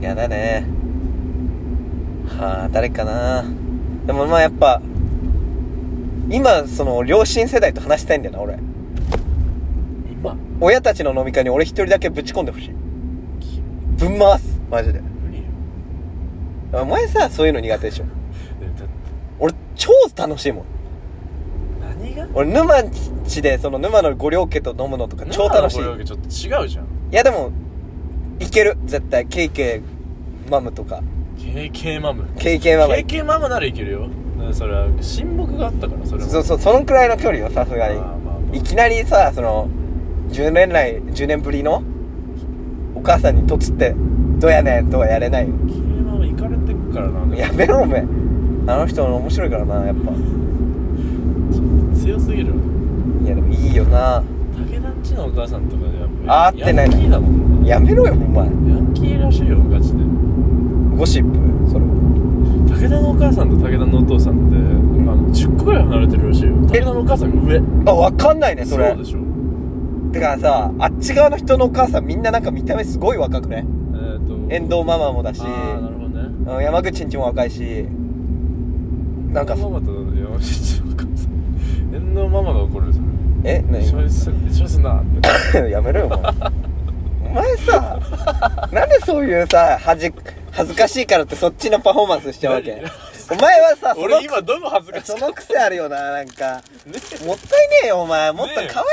[0.00, 0.66] やだね。
[2.28, 3.44] はあ誰かな。
[4.06, 4.80] でもまあやっぱ
[6.30, 8.58] 今その両親世代と話したいんだよな俺。
[10.10, 10.36] 今？
[10.60, 12.70] 親たちの飲み会に俺一人だけぶち込んでほしい。
[13.40, 13.62] キ
[13.98, 14.60] ぶん回す。
[14.70, 15.00] マジで。
[15.00, 15.44] 無理よ。
[16.82, 18.04] お前さそういうの苦手でしょ。
[19.40, 20.64] 俺超楽しいもん
[22.00, 22.28] 何が？
[22.34, 22.90] 俺沼ん
[23.26, 25.78] ちでその沼のご両家と飲むのとか超楽しい。
[25.78, 26.84] 沼のご両家ちょっと違うじゃん。
[26.84, 27.52] いやでも
[28.38, 28.76] いける。
[28.84, 29.26] 絶対。
[29.26, 29.82] ケイケ
[30.46, 31.02] イマムとか。
[31.38, 32.24] KK マム？
[32.38, 34.08] ケイケイマム KK マムならいけるよ。
[34.52, 37.96] それは親睦があったからそれもそうそうそのくらいの距離よさすがに。
[37.96, 38.56] まあまあまあ。
[38.56, 39.68] いきなりさその
[40.30, 41.82] 10年来10年ぶりの
[42.94, 43.94] お母さんにとつって
[44.38, 45.54] どうやねんとはやれないよ。
[45.54, 48.00] KK マム行かれてくからなやめろおめえ。
[48.66, 50.12] あの人面白いからなやっぱ
[52.00, 52.54] 強すぎる。
[53.24, 54.22] いやでもいいよな。
[54.56, 58.46] 武田んちのお母さんとかでやっぱあーってないヤンキーだもんなやめろよお前。
[58.46, 59.98] ヤンキーらしいよガチで。
[60.96, 61.84] ゴシップそれ。
[61.84, 66.54] 武田のお母さんと武田のお父さんって、あの10個ぐらい離れてるらしいよ。
[66.54, 67.62] 武田のお母さんが上。
[67.86, 68.92] あわかんないねそれ。
[68.94, 69.18] うでしょ。
[70.12, 75.40] てかさあっち側の人のお母さんみんななんか見た目すごい若くねえっ、と遠藤ママもだし。
[75.42, 76.20] ああなるほどね。
[76.56, 77.86] うん山口んちも若いし。
[79.32, 81.09] なんかママと山口のお母さん
[82.10, 83.04] 遠藤ママが怒るよそれ
[83.52, 83.62] え？
[83.68, 85.04] 何一緒にす一緒にすんなっ
[85.52, 85.58] て。
[85.70, 86.22] やめろよお前
[87.22, 90.14] お前さなんでそういうさ恥じ
[90.50, 92.74] 恥ずかしいからってそっちのパフォーマンスしちゃうわけ？
[92.74, 92.90] 何？
[93.38, 95.26] お前はさ その俺今どの恥ずかしそか。
[95.28, 96.56] の癖あるよななんか。
[96.86, 96.92] ね
[97.26, 98.32] もったいねえよお前。
[98.32, 98.84] もっと可愛がら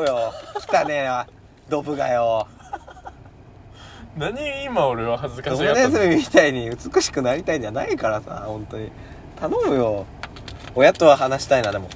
[0.00, 0.32] れろよ。
[0.56, 1.26] 汚ねえわ。
[1.68, 2.46] ドブがよ。
[4.16, 4.64] 何？
[4.64, 5.88] 今俺は恥ずかドブしがったの？
[5.90, 8.90] ネズミみたいに美しくなりたいんじゃないからさ本当に。
[9.38, 10.06] 頼むよ。
[10.74, 11.88] 親とは話したいなでも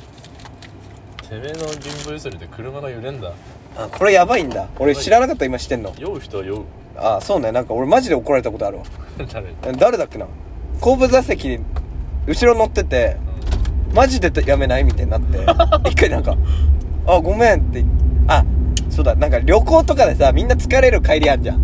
[1.30, 1.66] てめえの貧
[2.04, 3.32] 乏ゆすりで車が揺れんだ。
[3.76, 4.68] あこれやばいんだ。
[4.78, 5.92] 俺知らなかった今知ってんの。
[5.98, 6.64] 酔う人は酔う。
[6.96, 7.52] あそうね。
[7.52, 8.84] なんか俺マジで怒られたことあるわ。
[9.32, 10.26] 誰え誰だっけな？
[10.80, 11.60] 後部座席に
[12.26, 13.16] 後ろ乗ってて
[13.94, 15.38] マジでやめないみたいになって
[15.90, 16.36] 一回なんか
[17.06, 17.84] 「あごめん」って
[18.26, 18.44] あ
[18.90, 19.14] そうだ。
[19.14, 21.58] なんか旅行とかでさみんな疲れる帰りあんじゃん。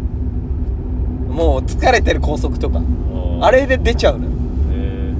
[1.30, 2.78] もう疲れてる高速とか。
[2.78, 2.96] うん
[3.38, 4.30] あれで出ちゃうのよ。
[4.72, 5.12] え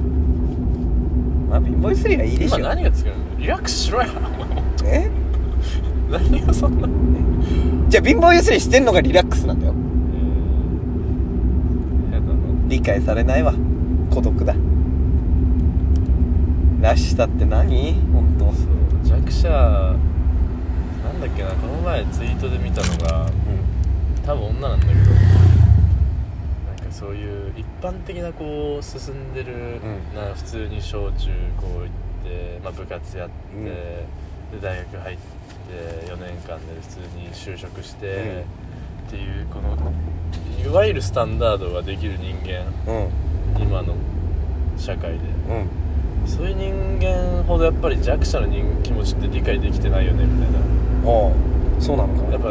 [1.51, 2.57] まあ貧乏ゆすりはいいでしょ。
[2.59, 3.39] 何がつけるの？
[3.39, 4.07] リラックスしろや
[4.87, 5.09] え
[6.09, 6.87] 何がそんな。
[7.89, 9.73] じゃあ貧乏ゆすりしてんのがリラックスなんだよ。
[12.67, 13.53] 理解されないわ。
[14.09, 14.55] 孤独だ。
[16.81, 17.93] らしさって何？
[18.11, 18.67] 本当そう。
[19.03, 21.49] 弱者なんだっけな。
[21.51, 23.29] この前ツイートで見たのが
[24.25, 25.09] 多分女なんだけどなん
[26.77, 30.15] かそういう一般的なこう進んでる、うん。
[30.15, 31.87] な普通に小中高行っ
[32.23, 33.67] て、まあ、部活やって、うん
[34.51, 38.45] で大学入って4年間で普通に就職して、
[39.07, 39.77] っていうこの
[40.63, 43.61] いわゆるスタンダードができる人間うん。
[43.61, 43.95] 今の
[44.77, 45.17] 社会で。
[45.49, 45.53] う
[46.25, 46.27] ん。
[46.27, 50.59] そういう人間ほどやっぱり弱者の人気持ちって理解できてないよねみたいな。
[51.09, 51.33] おう
[51.79, 52.31] そうなのか。
[52.31, 52.41] やっ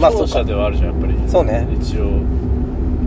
[0.00, 1.14] ぱ強者ではあるじゃんやっぱり。
[1.28, 1.66] そうね。
[1.80, 2.20] 一応。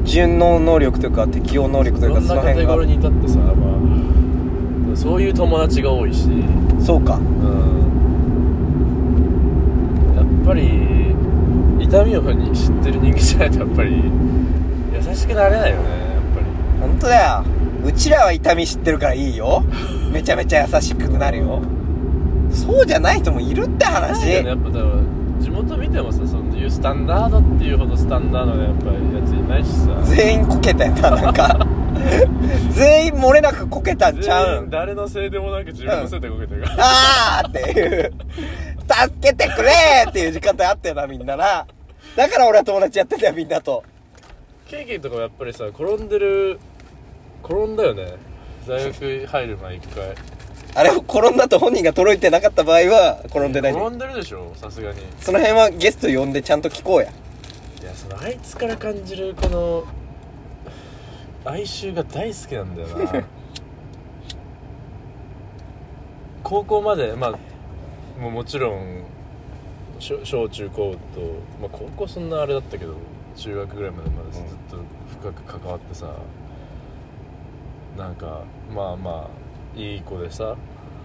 [0.04, 6.28] 順応能力というか適応能力というかどんなカテその辺がゴリーに至ってさまあそういう友達が多いし。
[6.82, 7.15] そうか。
[7.15, 7.99] うん
[10.50, 11.16] ぱり
[11.80, 14.04] 痛みを知ってる人間じゃないとやっぱり
[14.94, 16.46] 優しくなれないよねやっぱり。
[16.82, 17.44] 本当だよ。
[17.86, 19.64] うちらは痛み知ってるからいいよ。
[20.12, 21.62] めちゃめちゃ優しくなるよ。
[22.52, 24.26] そうじゃない人もいるって話。
[24.26, 24.94] ねやっぱだから
[25.40, 30.02] 地元見てもさそういうスタンダードっていうほどスタンダードなやっぱりやついないしさ。
[30.04, 31.68] 全員こけたよななんか。
[32.72, 38.14] 全員漏れなくこけたんちゃ全う誰のせいでもなく自分のせいでこけてるから、あーっていう
[38.89, 41.67] 助けてくれーっていう時間帯あったよなみんなな。
[42.15, 43.84] だから俺は友達やってたよみんなと。
[44.67, 46.60] ケイケイとかもやっぱりさ転んでる
[47.43, 48.15] 転んだよね。
[48.67, 50.15] 大学入る前一回。
[50.75, 54.99] あれを転んだと本人が届いてなかった場合は転んでない転んでるでしょさすがに。
[54.99, 57.08] いその辺はゲスト呼んでちゃんと聞こうや。
[57.08, 59.86] やそのあいつから感じるこの
[61.45, 63.23] 哀愁が大好きなんだよな。
[66.43, 67.39] 高校までまあ
[68.19, 69.03] もうもちろん
[69.99, 70.97] 小小中高と、
[71.62, 72.93] まあ、高校そんなあれだったけど
[73.36, 74.77] 中学ぐらいまでまでずっと
[75.21, 76.08] 深く関わってさ、
[77.97, 78.41] なんか
[78.73, 79.29] まあま
[79.75, 80.55] あいい子でさ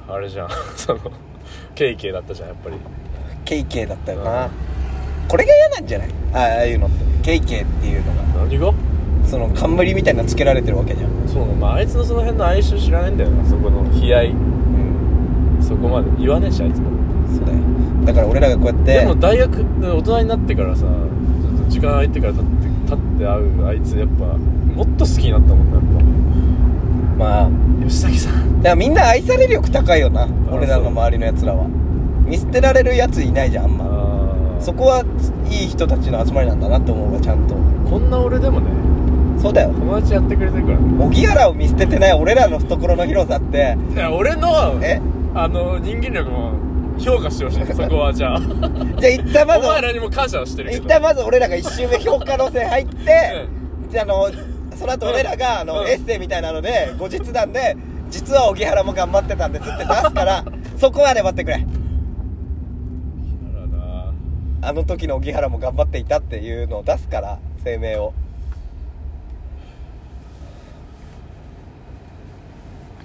[0.08, 0.48] あれじゃん。
[0.76, 1.00] その
[1.74, 2.76] ケイケイだったじゃんやっぱり。
[3.44, 4.48] ケイケイだったよな。
[5.28, 6.08] これが嫌なんじゃない？
[6.32, 6.96] あああいうのって。
[7.22, 8.44] ケイケイっていうのが。
[8.46, 8.72] 何が？
[9.26, 11.28] その冠みたいなのつけられてるわけじゃん。
[11.28, 13.44] そうまああいつのその辺の哀愁知らないんだよな。
[13.44, 14.30] そこの悲哀。
[14.30, 15.58] うん。
[15.60, 16.90] そこまで言わねえしあいつも
[18.04, 22.52] だから俺らがこうやってでも大学で大人になってからさちょっと時間空いてから立って
[22.84, 25.78] 立って会うあいつやっぱもっと好きになったもんね
[27.16, 27.84] まあやっぱ。
[27.86, 28.56] 吉崎さん。
[28.58, 31.66] だからみんな愛され力高いよな俺らの周りのやつらは。
[32.26, 33.84] 見捨てられるやついないじゃんあんま。
[33.86, 35.04] あそこは
[35.50, 37.54] いい人たちの集まりなんだなって思うわちゃんと。
[37.88, 38.70] こんな俺でもね
[39.40, 39.68] そうだよ。
[39.70, 40.78] 友達やってくれてるから。
[40.78, 43.76] ね荻原を見捨ててない俺らの懐の広さって。
[43.92, 44.48] いや俺の
[44.82, 45.00] え？
[45.34, 46.52] あの人間力も
[46.98, 48.40] 評価してほしいそこはじゃあ。
[49.00, 50.84] じゃあ一旦まずお前らにも感謝はしてるけど。
[50.84, 53.46] 一旦まず俺らが一周目評価路線入って、
[53.90, 54.30] であの
[54.76, 55.88] その後俺らがあの、うん。
[55.88, 57.76] エッセイみたいなので後日談で
[58.10, 60.44] 実は荻原も頑張ってたんですって出すから
[60.78, 61.54] そこまで待ってくれ。
[61.54, 61.58] あ
[63.60, 64.12] らな
[64.62, 68.12] あの時の荻原も頑張っていたっていうのを出すから声明を。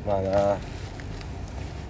[0.08, 0.58] まあな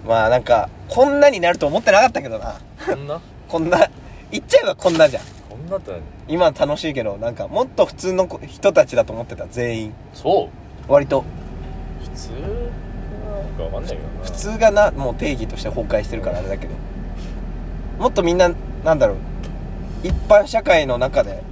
[0.06, 2.60] まあなんかこんなになると思ってなかったけどな。
[2.86, 3.20] こんな？
[3.48, 3.90] こんな。
[4.30, 5.22] 言っちゃえばこんなじゃん。
[5.48, 9.94] こんなって何今楽しいけどなんかもっと普通の子人たちだと思ってた全員。
[10.14, 10.48] そ
[10.88, 10.92] う。
[10.92, 11.24] 割と。
[12.02, 12.40] 普通なん
[13.56, 14.24] かわかんないけどな。
[14.24, 16.74] 普通がなもう定義として崩壊してるからあれだけど。
[17.98, 18.50] もっとみんな
[18.84, 19.16] なんだろう。
[20.02, 21.42] 一般社会の中で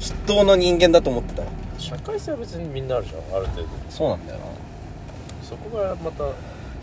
[0.00, 3.68] 筆頭の人間だと思ってたよ社会性は別にみんなあるじゃんある程度。
[3.90, 4.46] そうなんだよな。
[5.42, 6.24] そこがまた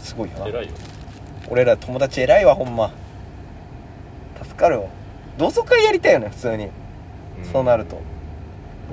[0.04, 0.48] すごいよな。
[0.48, 0.72] 偉いよ。
[1.50, 2.92] 俺ら友達偉いわほんま。
[4.44, 4.88] 助かるわ。
[5.38, 6.68] 同窓会やりたいよね普通に、
[7.52, 8.00] そうなると。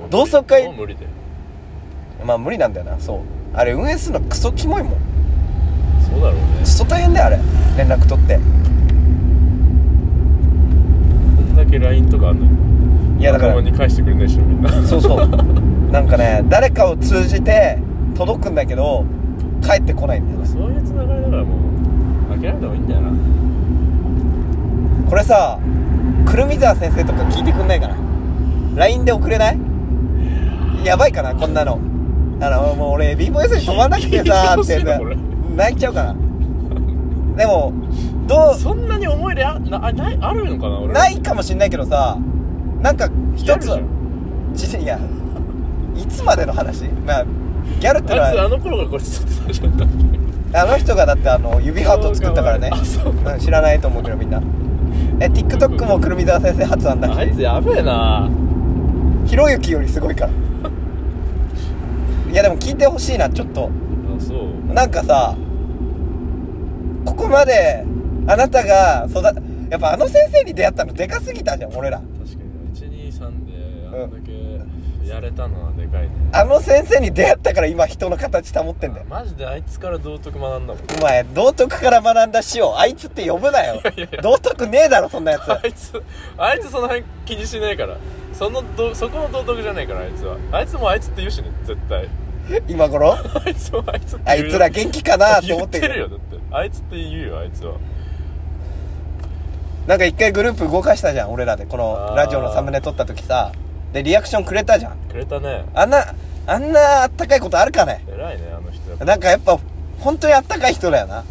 [0.09, 0.65] 同窓会。
[0.65, 1.05] もう無理で。
[2.25, 3.19] まあ無理なんだよなそう。
[3.53, 4.93] あれ運営するのクソキモいもん。
[6.09, 6.41] そうだろうね。
[6.61, 7.39] クソ大変だよあれ。
[7.77, 8.35] 連絡取って。
[8.35, 8.41] こ
[11.41, 13.21] んだけ LINE とかあんのに。
[13.21, 13.61] いやだから。
[13.61, 14.71] に返してくれないでしょみんな。
[14.87, 15.27] そうそう。
[15.91, 17.77] なんかね誰かを通じて
[18.15, 19.03] 届くんだけど
[19.61, 20.45] 帰ってこないんだよね。
[20.45, 21.55] そういうつながりだからも
[22.35, 23.11] う諦めた方がいいんだよな。
[25.09, 25.59] これさ
[26.25, 27.95] くるみ沢先生とか聞いてくんないかな
[28.75, 29.59] ？LINE で送れない？
[30.85, 31.79] やばいかなこんなの。
[32.41, 34.83] あのもう俺 b ボイスに止まんなくてさ聞いてほしって
[35.55, 36.15] 泣いちゃうかな。
[37.37, 37.71] でも
[38.27, 42.17] どそんなに思い入れあなあないあるのかな俺うないかもしんないけどさ
[42.81, 43.67] なんか一つ
[44.77, 44.99] いや
[45.95, 46.85] いつまでの話？
[47.05, 47.25] まあ
[47.79, 49.85] ギャルってのあいつあはの頃がこれ撮ってたじゃんだ
[50.61, 52.69] あの人がだってあの指ハート作ったからね。
[52.71, 53.13] あそう。
[53.13, 54.41] うん知らないと思うけどみんな。
[55.21, 57.15] え TikTok もくるみ沢先生発案だ。
[57.15, 58.29] あいつしやべえな。
[59.25, 60.31] ひろゆきよりすごいから。
[62.31, 63.69] いやでも聞いてほしいなちょっと。
[64.17, 64.33] あそ
[64.69, 64.73] う。
[64.73, 65.35] なんかさ
[67.05, 67.85] ここまで
[68.27, 69.21] あなたが育
[69.69, 71.99] やっぱあの先生に出会ったのでかすぎたじゃん俺ら。
[71.99, 73.07] 確かに。
[73.09, 74.31] 123であんだけ
[75.11, 79.05] やれたのはでかいね、あの先生に出会ったから今人の形保ってんだよ。
[79.09, 80.83] マジであいつから道徳学んだもん。
[80.99, 83.81] お前道徳から学んだ詩をあいつって呼ぶなよ。
[84.21, 85.51] 道徳ねえだろそんなやつ。
[85.51, 86.03] あいつ
[86.37, 87.97] あいつその辺気にしねえから。
[88.33, 90.37] そのどそこの道徳じゃねえからあいつは。
[90.51, 92.07] あいつもあいつって言うしね絶対。
[92.67, 93.13] 今頃？
[93.13, 96.37] あいつもあいつってあいつら元気かなって言思っててるよだって。
[96.51, 97.75] あいつって言うよあいつは。
[99.87, 101.65] なんか一回グループ動かしたじゃん俺らで。
[101.65, 103.51] このラジオのサムネ撮った時さ
[103.93, 104.97] でリアクションくれたじゃん。
[105.09, 105.65] くれたね。
[105.73, 106.13] あんな
[106.47, 108.03] あんなあったかいことあるかね？
[108.07, 108.89] 偉いねあの人。
[108.89, 109.59] やっぱなんかやっぱ
[109.99, 111.23] 本当にあったかい人だよな。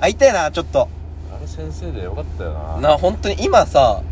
[0.00, 0.88] 会いたいなちょっと。
[1.34, 2.80] あの先生でよかったよな。
[2.80, 4.02] な本当に今さ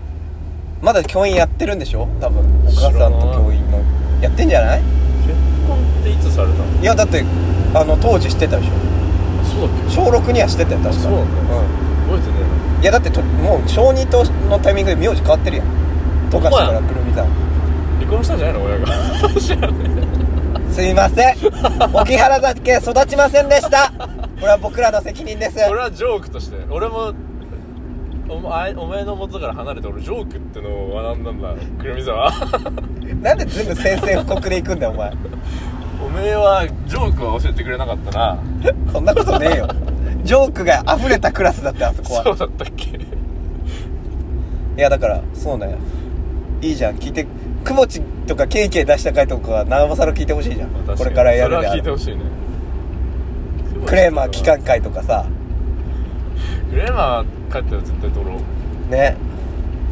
[0.80, 2.08] まだ教員やってるんでしょ？
[2.20, 3.80] 多分お母さんと教員の。
[4.20, 4.82] やってんじゃない？
[4.82, 5.34] 結
[5.66, 6.80] 婚っていつされたの？
[6.80, 7.24] いやだって
[7.74, 8.72] あの当時知ってたでしょ。
[9.44, 9.90] そうだっけ？
[9.90, 11.00] 小6には知ってたよ確か。
[11.02, 11.54] そうなんだ。
[12.06, 12.40] 覚えてね
[12.76, 15.66] うんいやだってともう小2とのタイミングで名字変わってるやん
[16.32, 17.26] とかしたからくるみさん
[18.00, 18.64] 離婚したんじゃないの？
[18.64, 18.86] 親が。
[19.40, 20.06] 知らね
[20.72, 21.36] すいません。
[21.92, 23.92] 沖原だけ育ちませんでした。
[23.92, 24.06] こ
[24.40, 25.60] れは僕らの責任です。
[25.60, 26.56] えこれはジョークとして。
[26.70, 27.12] 俺も
[28.28, 31.54] お前お前の元から離れて俺ジョークってのを学んだんだ。
[31.78, 32.30] くるみ沢。
[33.20, 35.12] なんで全部宣戦布告で行くんだよお前。
[36.04, 38.38] おめえはジョークは教えてくれなかったな。
[38.90, 39.68] そんなことねえよ。
[40.24, 42.24] ジョークが溢れたクラスだってあそこは。
[42.24, 42.88] そうだったっけ？
[42.88, 43.00] い
[44.78, 45.76] やだからそうだよ
[46.62, 46.96] いいじゃん。
[46.96, 47.26] 聞いて
[47.64, 50.70] くもちとかケイケイ出した回とかはなおさら聞いてほしいじゃん。
[50.70, 50.98] 確かに。
[50.98, 51.76] これからやるそれである。
[51.76, 52.22] は聞いてほしいね。
[53.84, 55.26] クレーマー期間会とかさ
[56.70, 58.40] クレーマー帰ったら絶対撮ろ
[58.88, 58.90] う。
[58.90, 59.16] ね。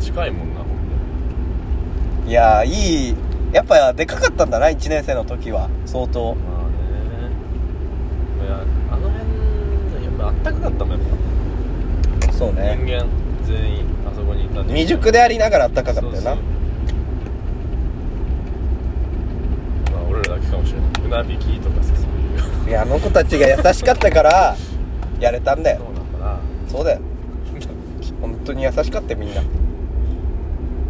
[0.00, 0.66] 近いもんなほ
[2.24, 3.14] んいやいい。
[3.52, 5.68] やっぱでかかったんだな1年生の時は。
[5.86, 6.36] 相当。
[6.36, 8.46] まあね。
[8.46, 11.08] いやあの辺やっぱあったかかったもんやっ
[12.32, 13.06] そうぱ人間
[13.44, 16.20] 全員あそこにいた未熟でありながらあったかかったよな。
[16.20, 16.36] そうそう
[19.92, 20.86] まあ俺らだけかもしれな
[21.18, 21.24] い。
[21.24, 21.94] 船引きとかさ。
[21.96, 24.56] そういういやあの子たちが優しかったから
[25.18, 25.80] やれたんだよ。
[25.84, 26.38] そうなんだな。
[26.68, 27.00] そうだよ。
[28.20, 29.42] 本当に優しかったよみんな。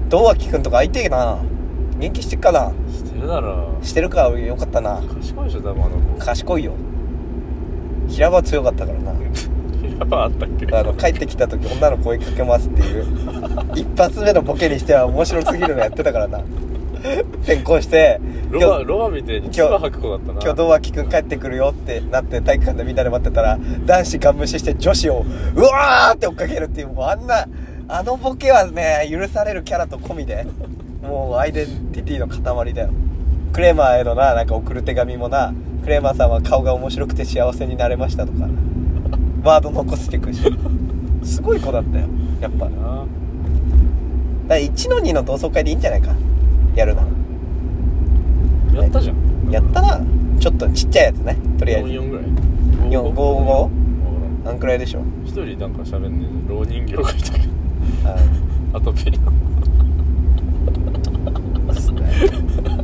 [0.09, 1.39] 堂脇くんとか会いてえな。
[1.99, 2.73] 元気してっかな。
[2.91, 3.79] してるだろ。
[3.83, 5.01] してるかよかったな。
[5.03, 6.19] 賢いでしょ多分あの子。
[6.19, 6.73] 賢いよ。
[8.09, 9.13] 平場強かったからな。
[9.13, 10.67] やっぱあったっけ？
[10.75, 13.07] あの帰ってきた時女の子追いかけますっていう。
[13.77, 16.41] 一発目のボケにしては面白すぎるのやってたからな
[17.43, 20.33] 転校してロ今日バロバみたいに唾吐く子だったな。
[20.33, 27.47] 今日堂脇くん帰ってくるよってなって体育館でみんなで待ってたら男子ガン無視して女子をうわーって追っかけるっていうもうあんな
[27.89, 30.47] あのボケはね許されるキャラと込みで
[31.03, 32.91] もうアイデンティティの塊だよ。
[33.53, 38.47] クレーマーへのななんか送る手紙もなクレーマーさんは顔が面白くて幸せになれましたとか
[39.43, 40.41] ワード残してくし。
[41.23, 42.07] すごい子だったよ
[42.41, 42.67] やっぱ。
[42.67, 43.05] だかな
[44.49, 46.13] ら1の2の同窓会でいいんじゃないか
[46.75, 47.03] やるな。
[48.75, 49.17] やったじゃん。
[49.51, 50.01] やったな。
[50.39, 51.37] ちょっとちっちゃいやつね。
[51.59, 51.89] とりあえず。
[51.89, 52.27] 44ぐらい。
[52.91, 53.69] 4 5 5わ
[54.47, 54.59] あん。
[54.59, 57.45] くらいでしょ一人なんか喋んねえ老人形がいたけど。
[58.07, 58.17] あ
[58.75, 58.81] あ。
[58.81, 59.19] とピリ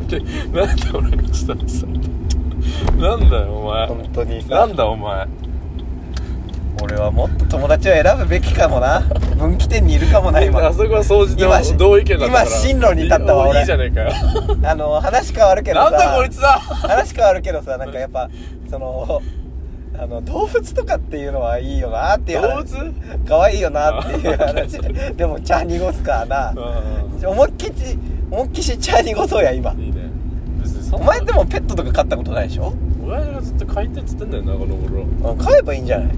[0.09, 0.21] で
[0.53, 1.69] なんで俺がしたの？
[1.69, 1.87] さ
[2.99, 3.87] なんだよお前。
[3.89, 4.49] 本当にさ。
[4.55, 5.27] なんだお前
[6.83, 9.01] 俺はもっと友達を選ぶべきかもな。
[9.39, 10.67] 分岐点にいるかもな今。
[10.67, 12.47] あそこは掃除今同意見だったから。
[12.47, 13.61] 今進路に立ったわ俺。
[13.61, 14.11] いいじゃねえかよ。
[14.63, 15.91] あの話変わるけどさ。
[15.91, 18.29] なんだこいつだ話変わるけどさなんかやっぱ
[18.71, 19.21] その
[19.99, 22.95] あの動物とかっていうのはいいよなっていう動話物？
[23.27, 24.79] 可愛いよなっていう話。
[25.17, 26.55] でも茶濁すからな
[27.27, 27.99] う思いっきり
[28.31, 30.11] 思いっきし茶濁そうや今んいいね。
[30.93, 32.73] お前でもペットとか飼ったことないでしょ？
[33.09, 35.03] 親父がずっと買いてっつってんだよなこの頃。
[35.33, 36.09] うん飼えばいいんじゃない？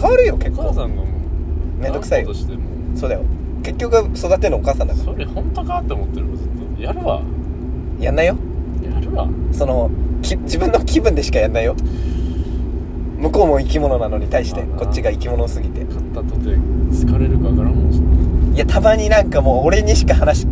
[0.00, 0.62] 変わるよ結構。
[0.62, 2.28] お母さんがもうめんどくさいよ。
[2.28, 2.60] としても。
[2.94, 3.22] そうだよ。
[3.62, 5.04] 結局育てるのお母さんだから。
[5.04, 6.82] それ本当かって思ってるずっと。
[6.82, 7.22] やるわ。
[7.98, 8.36] やんないよ。
[8.82, 9.28] やるわ。
[9.52, 9.90] その
[10.22, 11.76] き自分の気分でしかやんないよ。
[13.18, 14.84] 向こうも生き物なのに対してまあな。
[14.84, 15.84] こっちが生き物すぎて。
[15.84, 16.56] 買ったとて
[17.06, 18.00] 好かれるかわからんもんし
[18.54, 20.46] いやたまになんかもう俺にしか話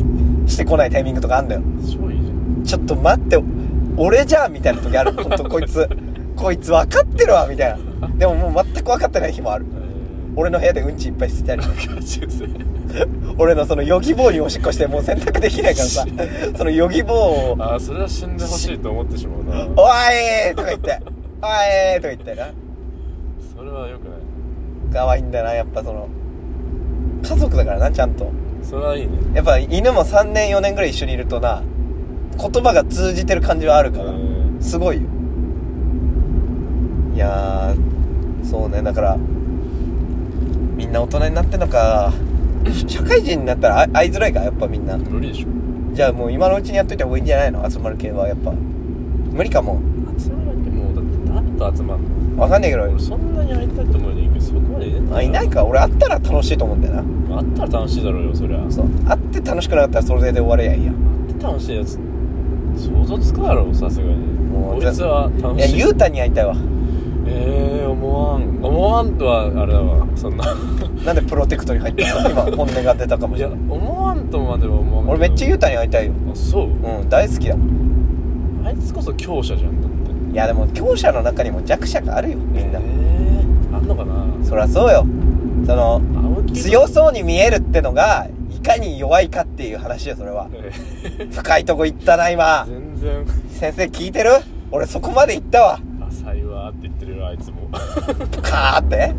[0.46, 1.62] してこないタイミングとかあんだよ。
[1.82, 2.62] 超いいじゃん。
[2.64, 3.38] ちょっと待って
[3.96, 5.12] 俺じゃんみたいな時ある。
[5.12, 5.88] ほんとこいつ
[6.36, 7.78] こいつ分かってるわみたいな
[8.18, 9.66] でももう全く分かってない日もある。
[10.38, 11.62] 俺の部屋でうんちいっぱいしてたり。
[13.38, 16.06] 俺のそのヨギボーにおしっこしてもう洗濯できないからさ。
[16.56, 17.62] そのヨギボーを。
[17.62, 19.86] ああそれは死んでほしいと思ってしまうな「お
[20.50, 20.98] い!」とか言って
[21.42, 21.46] 「お
[21.96, 22.48] い!」とか言ってな。
[23.56, 24.18] それはよくない。
[24.92, 26.06] 可愛いんだよなやっぱその。
[27.22, 28.30] 家族だからなちゃんと。
[28.62, 29.10] それはいいね。
[29.34, 31.62] やっぱ犬も3年4年ぐらい一緒にいるとな
[32.38, 34.04] 言葉が通じてる感じはあるから。
[34.10, 35.02] うんすごいよ
[37.16, 39.16] いやーそうねだから
[40.76, 42.12] みんな大人になってんのか
[42.86, 44.96] 社会人になったらあ会いづらいかやっぱみんな。
[44.98, 45.46] 無理でしょ。
[45.94, 47.68] じゃあもう今のうちにやっといた方がいいんじゃないの？
[47.70, 48.52] 集まる系はやっぱ。
[49.32, 49.78] 無理かも。
[50.18, 52.00] 集まらんけもうだって誰と集まん
[52.36, 52.42] の？
[52.42, 52.82] わかんないけど。
[52.82, 55.16] 俺そんなに会いたいと思うのにそこまでいねえんだよ。
[55.16, 55.64] あいないか？
[55.64, 57.02] 俺会ったら楽しいと思うんだよな。
[57.36, 58.58] 会ったら楽しいだろうよそりゃ。
[58.68, 58.86] そう。
[59.06, 60.92] 会って楽しくなかったらそれで終われやいいや。
[60.92, 61.98] 会って楽しいやつ
[62.76, 64.10] 想像つくだろうさすがに。
[64.52, 65.78] もうこいつは楽いやしい。
[65.78, 66.56] ゆうたに会いたいわ
[67.26, 68.42] ええー、思わん。
[68.62, 70.44] 思わんとはあれだわそんな。
[71.04, 72.30] なんでプロテクトに入ったの？
[72.30, 73.58] 今本音が出たかもしれない。
[73.68, 76.12] 思わんとまでは思わん俺めっちゃゆうたに会いたいよ。
[76.32, 76.66] あそう。
[76.68, 77.56] うん大好きだ。
[77.56, 80.32] もんあいつこそ強者じゃんだって。
[80.32, 84.26] いやでも強者の中にも弱者があるよみんな、えー、あんのかな？
[84.44, 85.06] そりゃそうよ。
[85.66, 90.48] その青木強そうに見えるってのがいかに弱いかっていう話よそれは。
[90.52, 90.72] え
[91.30, 92.64] 深いとこ行ったな今。
[92.64, 93.26] ー全然。
[93.50, 94.30] 先生聞いてる？
[94.70, 95.80] 俺そこまで行ったわ。
[96.08, 96.94] 浅いわーって言っ
[97.26, 97.68] よあいつも。
[98.42, 99.14] カーって？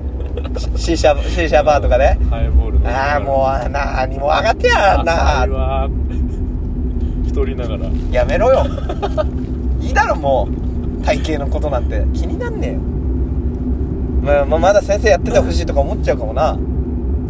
[0.78, 5.90] シーシャシーシャバーとかでハイボールのああもうなにも上がってやんな。
[7.28, 7.86] 太りながら。
[8.12, 8.66] やめろよ。
[9.80, 10.48] いいだろも
[11.02, 11.04] う。
[11.04, 12.06] 体型のことなんて。
[12.14, 12.80] 気になんねえよ。
[12.80, 16.58] まあ、まあ、まだ先生やっててほしいとか思っちゃうかもな。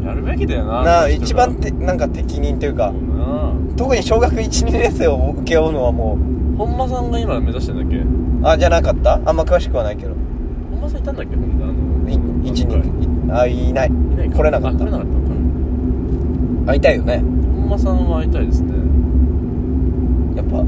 [0.06, 2.94] やるべきだよなな一番てなんか適任というか。
[3.76, 6.18] 特に小学12年生を請け負うのはも
[6.58, 8.02] 本間さんが今目指してんだっけ？
[8.50, 9.22] あじゃなかった？
[9.24, 10.16] あんま詳しくはないけど
[10.88, 11.36] 本間さんいたんだっけ？
[11.36, 13.88] ほんであのい一はい人あいない。
[13.88, 14.38] いないか。
[14.38, 14.78] 来れなかった。
[14.78, 15.20] あ来れなかったの
[16.66, 17.18] か会いたいよね。
[17.20, 18.74] 本間さんは会いたいですね。
[20.36, 20.64] やっぱ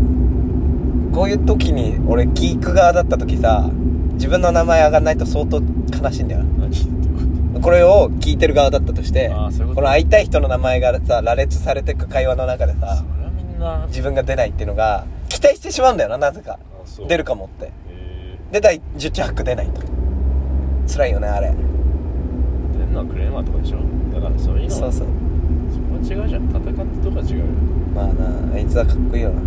[1.15, 3.69] こういう時に俺聞く側だった時さ
[4.13, 6.43] 自分の名前上がんないと相当悲しいんだよ
[7.53, 9.75] ここれを聞いてる側だったとしてあーそういうこと。
[9.75, 13.85] この会いたい人の名前がさ羅列されてく会話の中でとさそれはみんな。
[13.87, 16.59] 自分が出ないっていうのが期待してしまうんだよななぜか。
[17.07, 17.65] 出るかもって。
[17.65, 17.71] へ
[18.51, 19.81] で第10着出ないと
[20.89, 21.47] 辛いよねあれ。
[21.47, 21.51] え
[22.79, 23.77] 出んのはクレーマーとかでしょ。
[24.13, 25.07] だからそういうのそうそう。
[25.71, 26.49] そこは違うじゃん。
[26.49, 26.71] 戦って
[27.03, 27.45] とか違うよ。
[27.93, 29.41] まあなあいつはかっこいいよな。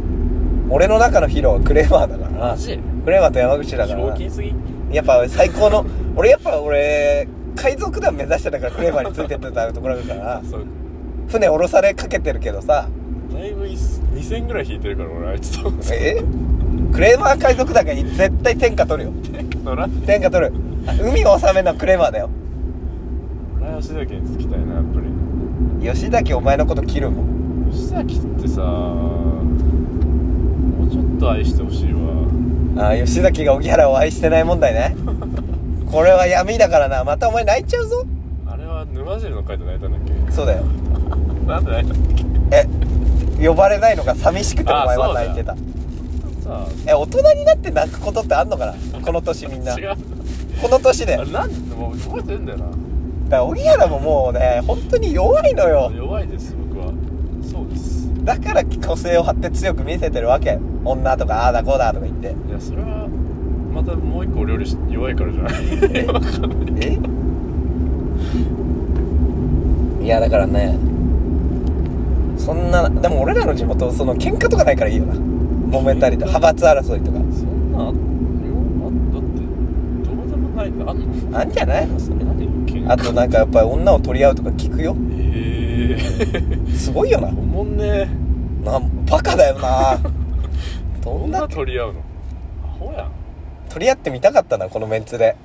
[0.71, 2.31] 俺の中のヒーローはクレーマーだから。
[2.31, 2.79] なマジ？
[3.05, 3.99] クレーマーと山口だから。
[3.99, 4.55] なひょうきんすぎ？
[4.93, 5.85] やっぱ最高の
[6.17, 7.27] 俺やっぱ俺
[7.57, 10.43] 海賊団目指してたからクレーマーについてってたところだから。
[10.49, 10.67] そう。
[11.29, 12.89] 船降ろされかけてるけどさ。
[13.33, 15.73] だいぶ2000ぐらい引いてるから俺あいつと。
[15.93, 16.23] え？
[16.93, 19.15] クレーマー海賊団が絶対天下取るよ。
[19.65, 20.53] 乗らん天下取る。
[20.53, 22.31] あ海を治めるのはクレーマーだよ。
[23.61, 25.07] 俺は吉崎につきたいなやっぱり。
[25.95, 29.43] 吉崎お前のこと切るもん吉崎ってさも
[30.87, 32.01] うちょっと愛してほしいわ。
[32.91, 34.97] あ吉崎が荻原を愛してない問題ね。
[35.91, 37.05] これは闇だからな。
[37.05, 38.05] またお前泣いちゃうぞ。
[38.47, 40.33] あれは沼尻の回で泣いたんだっけ？
[40.33, 40.63] そうだよ。
[41.47, 42.67] なんで泣いたんだっ
[43.41, 45.57] え呼ばれないのが寂しくておあ前は泣いてた。
[46.87, 48.75] え大人になって泣くことってあんのかな？
[49.05, 49.75] この年みんな。
[49.75, 49.97] あ違う
[50.63, 52.65] この年であれなんでもう覚えてんだよな。
[52.67, 52.77] だか
[53.31, 55.91] ら荻原ももうね本当に弱いのよ。
[55.95, 56.93] 弱いです僕は。
[57.43, 58.09] そうです。
[58.25, 60.59] だから個性を張って強く見せてるわけ。
[60.85, 62.29] 女とかああだこうだとか言って。
[62.29, 63.09] いやそれは
[63.75, 65.55] またもう一個俺より弱いからじゃない？
[66.81, 66.97] え？
[70.03, 70.05] え？
[70.05, 70.77] いやだからね
[72.37, 75.15] そんなでも俺らの地元その喧嘩とかないからいいよな。
[75.15, 77.19] 揉めたりと派閥争いとか。
[77.33, 77.95] そんなあっ
[80.55, 80.69] ない。
[80.69, 81.87] ってあんのあんじゃない？
[81.87, 84.97] のそれ何喧嘩あとなんかやっぱり女を取り合うとか聞くよ。
[85.13, 87.29] ええすごいよな。
[87.29, 88.09] おもんね。
[88.65, 88.81] な
[89.11, 89.99] バカだよな。
[91.03, 91.41] どんな？
[91.45, 92.01] 女取り合うの？
[92.65, 93.09] アホや
[93.69, 95.37] 取り合ってみたかったなこのメンツで。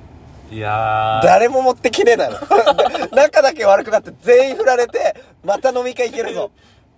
[0.50, 1.26] んいやー。
[1.26, 2.36] 誰も持ってきねえだろ。
[3.16, 6.50] 仲だけ悪くなって全員振られてまた飲み会行けるぞ。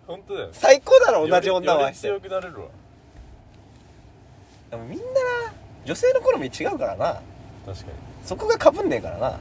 [0.07, 0.49] 本当だよ。
[0.53, 2.09] 最高だろ同じ女をより愛して。
[2.09, 2.67] 強くなれるわ。
[4.71, 5.11] でもみんなな
[5.85, 7.21] 女性の好み違うからな
[7.67, 7.93] 確かに。
[8.25, 9.39] そこがかぶんねえからな。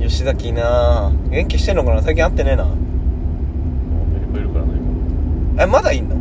[0.00, 1.12] 吉崎な。
[1.30, 2.02] 元気してんのかな。
[2.02, 2.64] 最近会ってねえな。
[2.64, 5.62] もうアメリカいるからな今。
[5.62, 6.14] えまだいんの？
[6.14, 6.20] 旅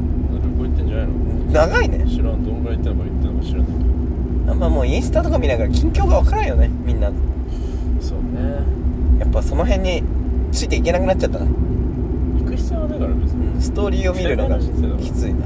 [0.58, 1.14] 行行ってんじゃないの？
[1.52, 2.06] 長いね。
[2.10, 3.72] 知らんどんぐらい行ってんのか行ってんのか知らんだ
[4.46, 7.10] けあんまもうインスタとか見ながら近況が分からんよねみんな。
[7.12, 7.16] ど
[8.02, 8.64] そうね。
[9.20, 10.04] やっぱその辺に
[10.52, 11.52] ついていけなくなっちゃったな、行
[12.46, 13.48] く必要はないから別に。
[13.48, 14.66] うん、ストーリーを見るのがき
[15.12, 15.46] ついな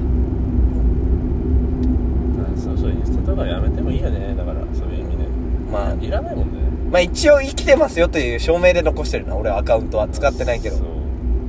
[2.39, 4.35] あそうそうインスタとかやめてもいいよね。
[4.35, 5.23] だからそういう意味で。
[5.71, 5.93] まあ。
[5.93, 6.59] いらないもんね。
[6.91, 9.35] まあ一応生きてますよという証明で残してるな。
[9.35, 10.77] 俺はアカウントは使ってないけど。
[10.77, 10.85] そう。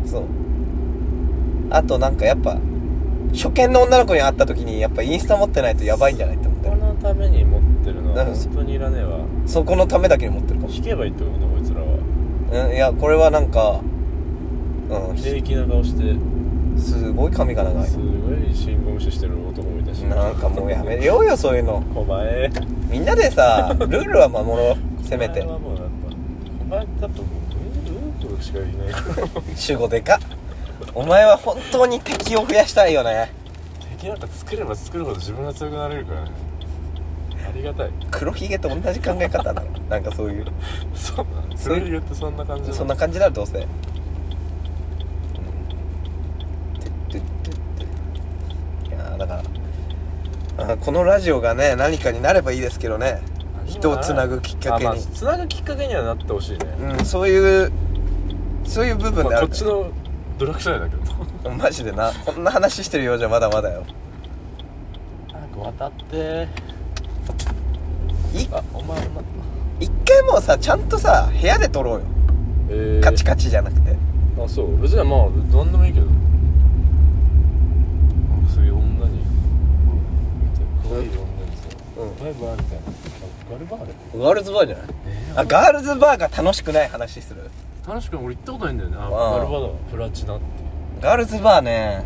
[0.07, 0.24] そう。
[1.70, 2.59] あとなんかやっぱ
[3.33, 9.20] 初見の女の子に会った時にやっぱインスタ持ってないとやばいんじゃないって思ってこのために持ってるのはうん本当にいらねえわ。
[9.47, 10.72] そこのためだけに持ってるかも。
[10.72, 12.66] 引けばいいってことねこいつらは。
[12.66, 13.81] うんいやこれはなんか
[14.91, 15.16] うん。
[15.16, 16.03] 平気な顔して
[16.81, 17.87] すごい髪が長い。
[17.87, 18.03] すご
[18.35, 20.01] い信号無視してる男もいたし。
[20.01, 21.83] なんかもうやめようよそういうの。
[21.95, 22.51] お前。
[22.89, 25.05] みんなでさルールは守ろう。
[25.05, 25.43] せめて。
[25.43, 25.74] お前はもう
[26.70, 28.68] なんかルートしかいな
[29.89, 29.91] い。
[29.91, 30.16] でか。
[30.16, 30.18] っ
[30.95, 33.33] お前は本当に敵を増やしたいよね。
[33.99, 36.31] 敵なんか作れば作るほど自分が強くなれるからね。
[37.49, 37.91] ありがたい。
[38.11, 39.68] 黒ひげと同じ考え方だろ。
[39.89, 40.47] なんかそういう。
[40.95, 43.66] そうなのそそうういうってそんな感じそんな感じだろどうせてっ
[47.11, 47.53] てってっ
[48.81, 49.43] ていやーだから
[50.59, 53.23] あこのラジオがね何かになればいいですけどね。
[53.66, 54.91] 人をつなぐきっかけに。
[54.91, 56.59] あまあつなぐきっかけにはなってほしいね、
[56.99, 57.73] うんそういう
[58.64, 59.91] そういう部分でまあ、あるこっちの
[60.39, 61.51] 努力次第だけど。
[61.51, 62.12] マジでな。
[62.25, 63.85] こんな話してるようじゃまだまだよ。
[65.33, 66.49] 早く渡って。
[68.33, 69.07] いあお前な
[69.81, 72.01] 一回もうさちゃんとさ部屋で撮ろうよ。
[72.68, 73.97] えー、カチカチじゃなくて。
[74.39, 74.81] あそう。
[74.81, 76.16] 別にまあ何でもいいけどなん
[78.45, 81.11] かそういう女に見て可愛い女に
[81.57, 81.66] さ
[82.21, 82.85] うんバイバイみたいな。
[82.87, 84.87] あガルバーレガールズバーじゃない？
[85.07, 87.51] えあガールズバーが楽しくない話する。
[87.87, 88.97] 楽しく俺行ったことないんだよね。
[88.99, 90.45] ああガルバーだわプラチナって。
[91.01, 92.05] ガールズバーね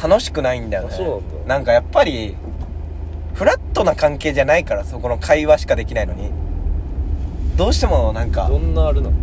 [0.00, 0.90] 楽しくないんだよね。
[0.92, 1.54] あそうなんだ。
[1.54, 2.36] なんかやっぱり
[3.34, 6.30] フラットな関係じゃないからそこの会話しかできないのに。
[7.56, 9.16] どうしてもなんかどんなあれなの？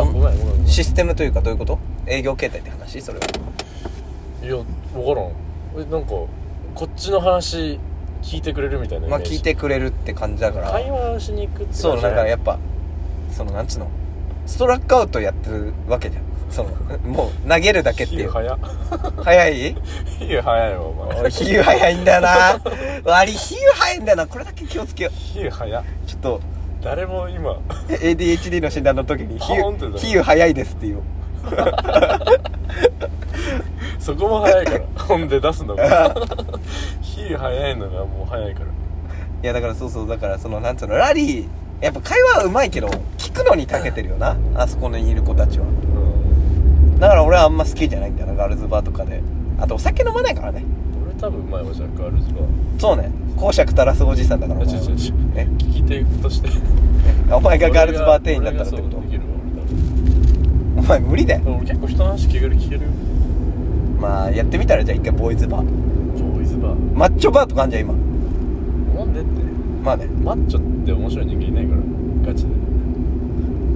[0.00, 0.66] あどんごめんごめんごめん。
[0.66, 1.78] システムというかどういうこと？
[2.06, 3.00] 営業形態って話？
[3.00, 3.26] それは。
[4.42, 4.56] いや
[4.94, 5.32] 分からん。
[5.76, 6.28] えなんかこ
[6.84, 7.78] っちの話
[8.22, 10.70] 聞いてくれるみたいなまあ聞いてくれるって感じだから。
[10.70, 12.58] 会話しに行くってそうなんかやっっぱ
[13.30, 13.88] そのなんつうの？
[14.46, 16.24] ストラックアウトやってるわけじゃん。
[16.50, 16.70] その
[17.04, 18.30] もう投げるだけっていう。
[18.32, 18.58] 早っ
[19.24, 19.54] 早い？
[20.18, 21.20] 比喩早いわお前。
[21.20, 22.60] 俺比喩早いんだよな。
[23.04, 24.26] 割り比�喩早いんだよな。
[24.26, 26.40] これだけ気をつけよ比喩早ちょっと
[26.82, 27.56] 誰も今。
[27.88, 31.00] ADHD の診断の時に比喩比喩早いですっていう
[33.98, 34.84] そこも早いから。
[35.04, 36.14] 本で出すのが。
[37.02, 38.66] 比喩早いのがもう早いから。
[38.66, 38.68] い
[39.46, 41.46] やだからそうそうだからそのなんつうのラリー
[41.80, 42.88] やっぱ会話はうまいけど
[43.18, 44.36] 聞くのに長けてるよな。
[44.54, 45.66] あそこにいる子たちは。
[45.66, 45.68] う
[46.96, 47.00] ん。
[47.00, 49.20] だから俺はあんま好きじゃないんだよなガールズバーとかで。
[49.60, 50.64] あとお酒飲まないからね。
[51.04, 52.44] 俺多分うまいわじゃあガールズバー
[52.78, 53.10] そうね。
[53.36, 54.80] 公爵垂らすおじさんだからあお前は。
[54.82, 55.14] 違う違う違う。
[55.36, 55.46] え？
[55.58, 56.48] 聞き手として。
[57.34, 58.86] お前がガールズバー店員だったらってこと？
[58.86, 59.20] 俺がそうできる。
[59.20, 59.31] わお
[60.92, 61.40] 前無理だよ。
[61.60, 62.88] 結構人の話聞ける聞けるよ。
[63.98, 65.62] まあやってみたらじゃあ一回ボーイズバー。
[65.62, 66.96] ボーイズバー。
[66.96, 67.94] マッチョバーとかあんじゃん今。
[67.94, 69.30] なんでって。
[69.82, 70.06] まあね。
[70.06, 72.32] マッチョって面白い人間いないから。
[72.32, 72.50] ガチで。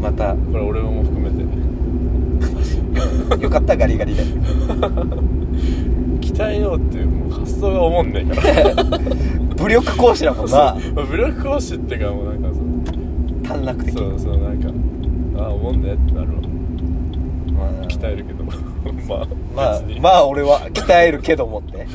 [0.01, 0.35] また。
[0.35, 1.47] これ俺も含めて。
[3.43, 4.23] よかったガリガリで。
[6.21, 8.75] 鍛えようっていうもう発想が思んねえから。
[9.57, 10.77] 武力行使だもんな。
[10.79, 11.07] そう。
[11.07, 12.49] 武力行使ってかもうなんか
[13.43, 13.97] 短絡的。
[13.97, 14.69] そうそうそうなんか
[15.39, 16.35] ああ思んねってなるわ。
[16.35, 16.46] まあ
[17.89, 18.53] 鍛えるけど ま
[19.17, 21.77] あまあまあ俺は鍛えるけどもって。
[21.79, 21.87] うん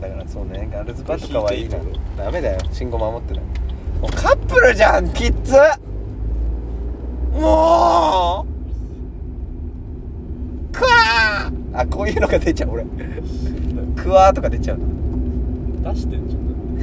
[0.00, 1.76] だからそうねガールズバーとかはいいな。
[2.16, 2.58] ダメだよ。
[2.70, 3.42] 信号守ってない。
[4.00, 5.54] もうカップルじゃんキッズ！
[7.40, 8.46] も
[10.70, 11.80] うクワー！
[11.80, 12.84] あこういうのが出ちゃう俺。
[13.96, 14.78] クワーとか出ちゃう
[15.82, 16.36] 出してんじ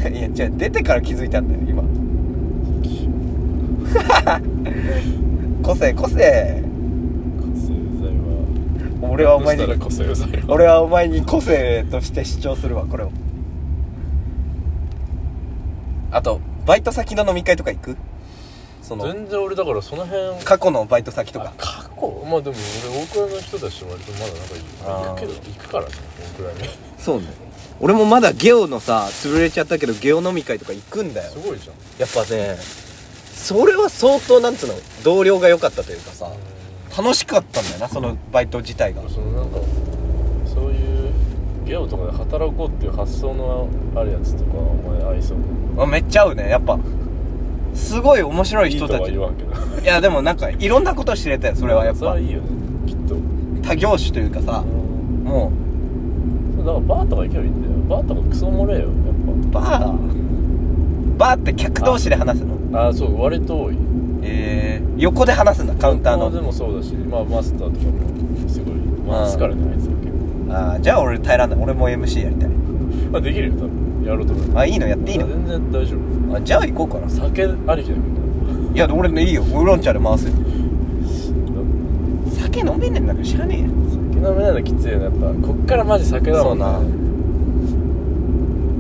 [0.05, 0.13] ゃん。
[0.16, 1.84] いやじゃあ出てから気づいたんだよ今。
[5.63, 6.61] 個性個性
[9.16, 9.63] 俺はお前に
[10.49, 13.11] 俺はお前に個性として主張するわこれを。
[16.11, 17.97] あとバイト先の飲み会とか行く？
[18.82, 22.28] その全然俺だからその辺過去のバイト先とあか過去？
[22.30, 22.57] まあでも
[22.89, 24.61] 俺大倉の人たちと割とまだ仲いい。
[24.84, 25.07] あー。
[25.07, 26.70] 行くけど行くからね大倉に。
[26.97, 27.28] そうね。
[27.80, 31.32] 俺もまだゲオのさ潰れちゃったけどゲオ飲み会とか行くんだよ。
[31.32, 31.76] すごいじゃん。
[31.99, 32.57] やっぱね
[33.34, 34.74] それは相当なんつうの
[35.05, 36.30] 同僚が良かったというかさ
[36.98, 39.02] 楽しかったんだよなそのバイト自体が。
[39.10, 39.58] そのなんか
[40.46, 41.12] そういう
[41.66, 45.38] ゲオとかで働こうっていう発想のあるやつとかお前合いそう
[45.82, 46.50] あめっちゃ合うね。
[46.50, 46.80] やっぱ
[47.74, 49.12] すごい面白い人たち。
[49.12, 49.18] い
[49.86, 52.18] やでもなんかいろんなこと知れたよそれはやっぱ。
[52.18, 52.48] いいよね
[52.88, 53.16] きっと。
[53.62, 55.52] 他業種というかさも
[56.60, 58.02] だからバーとか行けばいいんだよ。
[58.02, 58.91] バーとかクソおもれえよやう
[59.52, 61.18] バー。
[61.18, 62.56] バーって客同士で話すの？
[62.56, 63.76] っぱあそう割と多い
[64.28, 66.32] えー、横で話すんだカウンターの。
[66.32, 68.76] でもそうだしまあマスターとかもすごい
[69.07, 70.07] 回すからねあいつら結
[70.47, 70.53] 構。
[70.53, 71.59] ああじゃあ俺耐えらんない。
[71.61, 72.49] 俺も MC やりたい。
[72.49, 74.03] まあできるよ多分。
[74.05, 74.88] やろうと思えばあいいの？
[74.88, 75.28] やっていいの？
[75.28, 76.36] 全然大丈夫。
[76.36, 77.09] あじゃあ行こうかな。
[77.09, 79.41] 酒ありきだけどいや俺ねいいよ。
[79.43, 80.34] ウーロン茶で回すよ。
[82.32, 85.28] 酒飲めねえんだから知らねえよ酒飲めないのきついよねやっぱ。
[85.47, 86.80] こっからマジ酒だもんな。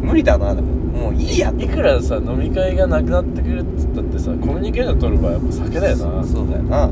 [0.01, 1.53] 無理だなでももういいや。
[1.57, 6.23] いくらさ飲み会がなくなってくるっつったってさコミュニケーション取る場合はやっぱ酒だよな。
[6.25, 6.89] そうだよな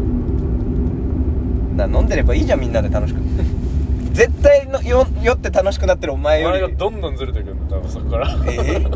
[1.75, 3.21] だから飲んでればいいじゃんみんなで楽しく。
[4.13, 6.61] 絶対のよ酔って楽しくなってるお前より。
[6.61, 8.29] がどんどんずれてくるんだ多分そこから。
[8.47, 8.87] ええ？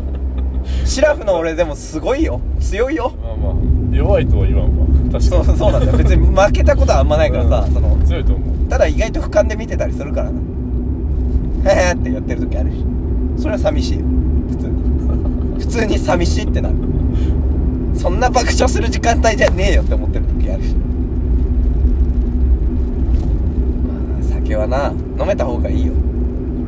[0.86, 2.40] シラフの俺でもすごいよ。
[2.60, 3.12] 強いよ。
[3.22, 4.86] まあまあ弱いとは言わんわ。
[5.10, 5.98] 確かそうにそうなんだよ。
[5.98, 7.74] 別に負けたことはあんまないからさ、うん。
[7.74, 7.96] その。
[8.04, 8.68] 強いと思う。
[8.68, 10.40] ただ意外と俯瞰で見てたりするからな。
[11.72, 12.84] へへってやってる時あるし。
[13.38, 14.04] それは寂しいよ
[14.48, 14.88] 普通に。
[15.58, 16.74] 普通に寂しいってなる。
[17.94, 20.74] そんな爆笑する時間帯じゃねえよって思ってる時あるし。
[20.74, 20.80] ま
[24.20, 25.92] あ酒はな飲めた方がいいよ。
[25.92, 25.98] こ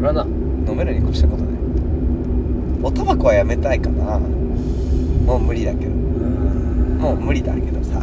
[0.03, 0.27] れはな。
[0.69, 1.55] 飲めるに越したことない。
[2.83, 4.19] おタバコはやめたいかな。
[5.27, 5.93] もう無理だけど。
[7.01, 8.01] もう無理だけどさ。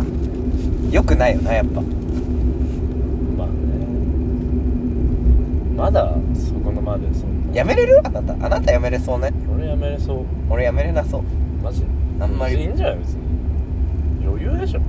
[0.91, 1.81] よくないよなやっぱ。
[1.81, 1.87] ま
[3.43, 3.53] あね。
[5.75, 7.99] まだそこのまでそんなやめれる？
[8.03, 9.31] あなたあなたやめれそうね？
[9.53, 10.17] 俺やめれそう。
[10.49, 11.21] 俺やめれなそう。
[11.63, 11.83] マジ
[12.19, 12.61] あんまり。
[12.61, 13.21] いいんじゃない別に。
[14.25, 14.81] 余裕でしょ。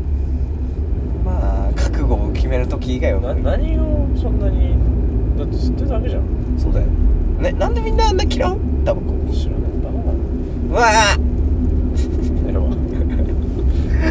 [1.25, 3.21] まあ覚悟を決める時以外は。
[3.35, 4.75] な何をそんなに
[5.39, 6.23] だって吸ってるだけじゃん。
[6.59, 6.87] そうだよ。
[6.87, 8.59] ねなんでみんなあんな嫌う？
[8.85, 9.61] タバコ知らない。
[9.83, 9.97] バカ
[10.71, 12.71] うわええわ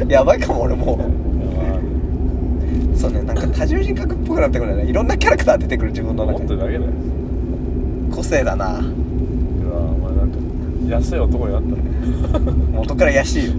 [0.06, 1.04] ー やばいかも俺もやば。
[1.06, 4.86] うそうねなんか多重人格っぽくなってくるね。
[4.86, 6.46] いろんなキャラクター出てくる自分の思中に。
[6.46, 6.92] ってるだけだよ
[8.18, 8.66] 個性だな。
[8.66, 8.82] うわ
[9.80, 10.38] お前なんか
[10.90, 12.52] 安い男になったね。
[12.72, 13.54] 元からやしいよ。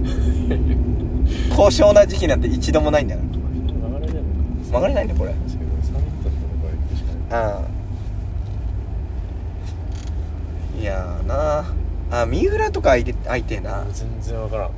[1.55, 3.21] 高尚な時期なんて一度もないんだよ。
[3.21, 4.21] 流れねえの
[4.67, 4.71] か。
[4.71, 5.31] 曲がれないねこれ。
[5.31, 7.53] 確かに3人だったのこれ確かに
[10.75, 10.81] うん。
[10.81, 11.65] いやーな
[12.11, 13.85] あ三浦とか相手相手な。
[13.93, 14.71] 全然わからん。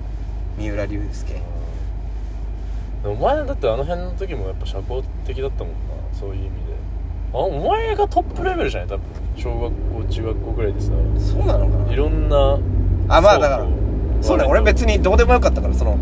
[0.59, 1.41] 三浦龍介。
[3.03, 5.79] お前だってあの辺の時もやっぱ社交的だったもんな。
[6.13, 6.70] そういう意味で
[7.33, 8.89] あお前がトップレベルじゃない？
[8.89, 9.05] 多分
[9.37, 10.91] 小学校中学校ぐらいでさ。
[11.17, 11.93] そうなのかな？
[11.93, 12.59] いろんな
[13.07, 13.67] あまあだから
[14.21, 14.43] そうね。
[14.43, 15.97] 俺別にどうでもよかったからその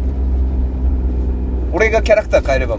[1.71, 2.77] 俺がキャラクター変えれば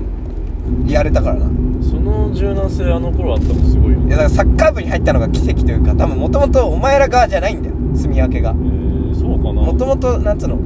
[0.86, 1.46] やれたからな。
[1.46, 1.48] い
[1.84, 4.10] その柔軟性あの頃あったのすごいよね。
[4.10, 7.76] やだからサッカー部に入ったのが奇跡というか多分もともとお前ら側じゃないんだよ。
[7.94, 8.50] 住み分けが。
[8.50, 9.62] えー、そうかな。
[9.62, 10.58] もともとなんつうの？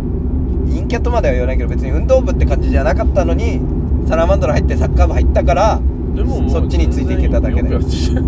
[0.67, 3.61] 陰キャとまでは言わないけど別に運動部って感じじゃなかったのに
[4.09, 5.81] サラマンドラ入ってサッカー部入ったから
[6.15, 7.71] でもそっちについていけただけで。
[7.73, 8.23] よくやってたよ。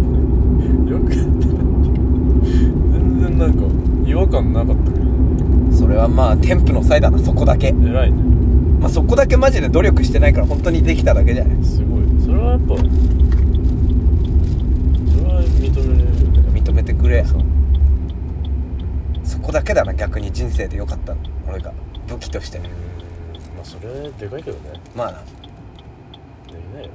[0.99, 1.57] くやってた
[2.93, 3.63] 全然なんか
[4.09, 5.07] 違和感なかったけど。
[5.77, 7.69] それはまあ添付の際だなそこだけ。
[7.69, 8.19] 偉いね。
[8.81, 11.65] まあそこだけマジで努力してないから本当にできただけじゃない。
[11.65, 12.03] すごい。
[12.21, 12.89] それはやっぱそれ
[15.33, 16.09] は認めれる
[16.53, 17.19] 認めてくれ。
[17.19, 17.43] やそう。
[19.25, 21.21] そこだけだな逆に人生でよかったの。
[21.49, 21.73] 俺が。
[22.09, 22.59] 武器として。
[22.59, 22.65] うん。
[22.65, 22.71] ま
[23.63, 24.81] あそれでかいけどね。
[24.95, 25.19] まあな。
[25.19, 25.25] で
[26.53, 26.91] きないよ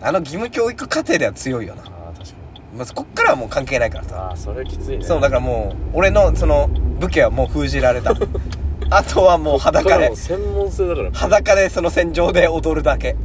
[0.00, 2.78] あの義務教育課程では強いよな、ああ確かに。
[2.78, 4.16] まあ、こっからはもう関係ないからさ。
[4.28, 5.04] ああそれはきついね。
[5.04, 6.68] そうだからもう俺のその
[7.00, 8.14] 武器はもう封じられた。
[8.90, 10.14] あとはもう裸で。
[10.14, 11.10] 専門性だから。
[11.12, 13.16] 裸でその戦場で踊るだけ。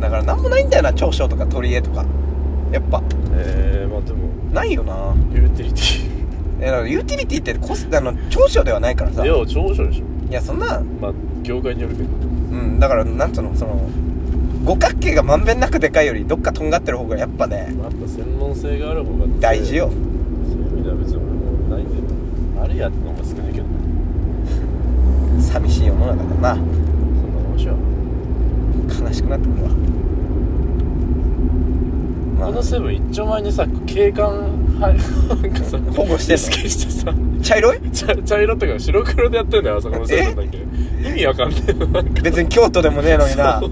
[0.00, 2.04] だから何もないんだよな長所とか取り柄とか。
[2.70, 3.02] やっぱ。
[3.34, 4.18] ええまあでも。
[4.52, 5.14] ないよな。
[5.32, 5.80] ユーティリテ
[6.60, 9.22] えだからユーティリティってコスあの長所ではないからさ。
[9.22, 10.04] ィいや長所でしょ。
[10.30, 10.80] いやそんな。
[11.00, 11.12] まあ
[11.42, 12.08] 業界によるけど
[12.52, 13.88] うんだからなんつうのその
[14.64, 19.90] 五角形がまんべんなくでかいよりどっかとんがってる方がやっぱねやっぱ専門性がある方が大事よ。
[19.90, 22.02] そういう意味では別に俺もないんだよ
[22.62, 23.70] あるやっての方が少ないけどね。
[25.42, 26.24] 寂しい世の中だ。
[26.24, 26.64] なそん
[27.34, 27.74] なもんしよ
[28.88, 29.70] 悲しくなってくるわ。
[32.38, 36.36] まこのセブン一丁前にさ警官はいなんかさ保護してんの？
[36.36, 37.90] 意識してさ茶色い？
[37.92, 40.58] 茶茶色ってか白黒でやってんだよあそこのセブンだけ。
[41.08, 43.60] 意味わかんねえのなんか別に京都でもねえのにな。
[43.60, 43.70] そう。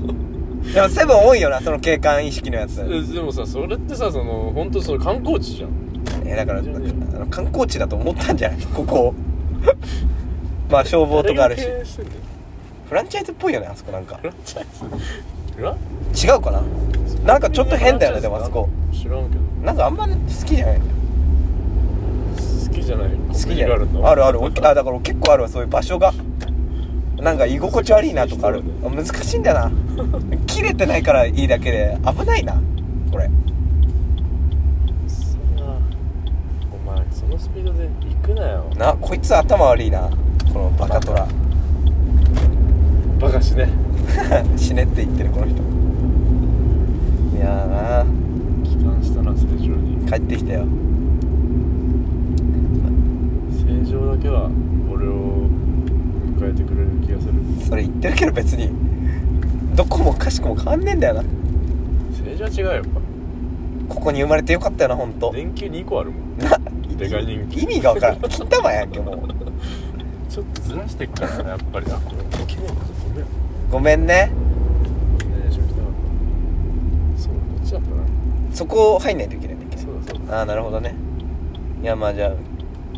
[0.73, 2.81] でもセブン多いよなその景観意識のやつ。
[2.81, 5.71] えでもさそれってさその本当その観光地じゃん。
[6.25, 8.61] えだからあの観光地だと思ったんじゃない？
[8.67, 9.15] ここ
[10.71, 11.63] まあ消防とかあるし。
[11.63, 12.17] 誰が経営してんだよ
[12.89, 14.17] フランチャイズっぽいよねあそこなんか。
[14.17, 14.85] フランチャイズ？
[15.57, 16.63] フラン違うかな？
[17.25, 18.69] なんかちょっと変だよねでもあそこ。
[18.93, 19.41] 知らんけど。
[19.65, 20.15] なんかあんま好
[20.47, 20.83] きじゃない好
[22.81, 23.79] きじゃない好きじゃない。
[24.03, 25.49] あるあるおあだから結構あるわ。
[25.49, 26.13] そういう場所が。
[27.19, 28.63] なんか居心地悪いなとかある。
[28.85, 29.73] あ難しいんだよな。
[30.47, 31.99] 切れてないからいいだけで。
[32.05, 32.61] 危ないな。
[33.11, 33.31] これ。
[36.73, 38.71] お前そのスピードで行くなよ。
[38.77, 40.11] なこいつ頭悪いな。
[40.53, 41.29] このバカトラ
[43.21, 43.69] バカしね。
[44.57, 45.57] 死ねって言ってるこの人。
[47.37, 47.71] いやー。
[47.71, 48.05] な
[50.09, 50.67] 帰ってきたよ
[53.85, 54.51] 正常だけは
[54.93, 55.47] 俺を
[56.39, 57.35] 迎えてくれる気がする。
[57.67, 58.71] それ言ってるけど別に
[59.77, 61.23] どこもかしこも変わんねえんだよな。
[62.13, 62.85] 正常は違うよやっ
[63.89, 65.31] ここに生まれてよかったよな本当。
[65.31, 66.39] ぱ電球2個あるもん。
[66.39, 66.59] な
[66.97, 68.21] でかい人気意味が分からん。
[68.21, 69.19] 金玉やんけもう。
[70.29, 72.23] ちょっとずらしてっからなやっぱりあこれ
[73.71, 74.07] ごめん。
[74.07, 74.31] ね。
[74.31, 74.33] ごめんね
[77.17, 77.97] そうこっちだったな。
[78.53, 79.77] そこ入んないといけないんだっけ？
[79.79, 80.39] そうだそうだ。
[80.39, 80.95] ああなるほどね。
[81.83, 82.33] いやまあじゃあ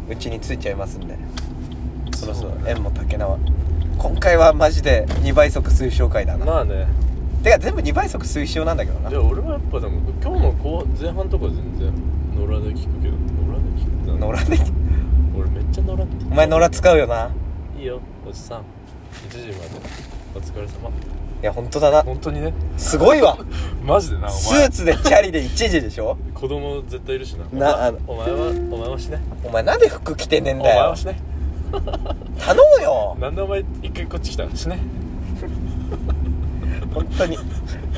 [0.09, 1.17] うちに着いちゃいますんで。
[2.15, 3.39] そろそろ縁も竹縄。
[3.99, 6.87] 今回はマジで2倍速推奨回だな、まあね。
[7.43, 9.11] てか全部2倍速推奨なんだけどな。
[9.11, 11.93] で俺はやっぱでも今日の後前半とか全然
[12.35, 14.59] 野良で聞くけど野良で聞くな野良で
[15.37, 16.25] 俺めっちゃ野良って。
[16.31, 17.31] お前野良使うよな。
[17.79, 18.01] いいよ。
[18.29, 18.63] おじさん。
[19.29, 19.71] 1時まで。
[20.35, 20.91] お疲れ様
[21.43, 22.03] や本当だな。
[22.03, 22.53] 本当にね。
[22.77, 23.37] すごいわ。
[23.85, 26.17] マジでなおス前ーツでチャリで1時でしょ？
[26.35, 27.59] 子供絶対いるしな。
[27.59, 27.99] なあの。
[28.07, 30.81] お前はお前はしねお前なんで服着てねえんおだよ。
[30.81, 31.21] 前はしね
[32.39, 33.17] 頼むよ。
[33.21, 34.57] なんでお前一回こっち来た？
[34.57, 34.79] しね
[36.95, 37.37] 本当に。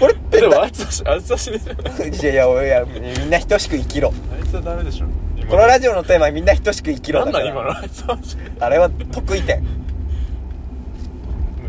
[0.01, 1.61] これってでもあないつはしあいつはしね
[2.07, 4.13] えじゃんいやいや俺いやみんな等しく生きろ。
[4.35, 5.07] あいつはダメでしょ。
[5.37, 7.45] 今このラジオのテーマはみんな等しく生きろなんだから。
[7.47, 7.79] なん今の？
[7.81, 9.63] あいつはしあれは得意点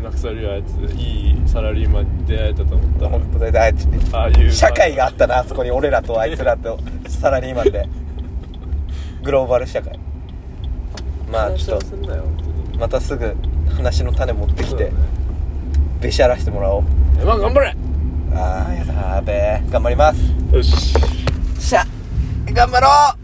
[0.06, 6.78] 胸くさるよあいついいサラリーマンに出会えたと思ったら本当だよあいつああいう社会があったなあそこに俺らとあいつらと
[7.08, 7.88] サラリーマンで。
[9.26, 9.98] グローバル社会。
[11.32, 11.86] まあちょっと
[12.78, 13.34] またすぐ
[13.74, 14.92] 話の種持ってきて
[16.00, 16.82] べしゃらしてもらおう。
[17.18, 17.74] M1 頑張れ。
[18.32, 19.70] あーやだーべー。
[19.70, 20.20] 頑張ります。
[20.52, 20.94] よし。
[21.58, 21.84] しゃ
[22.52, 23.14] 頑張ろう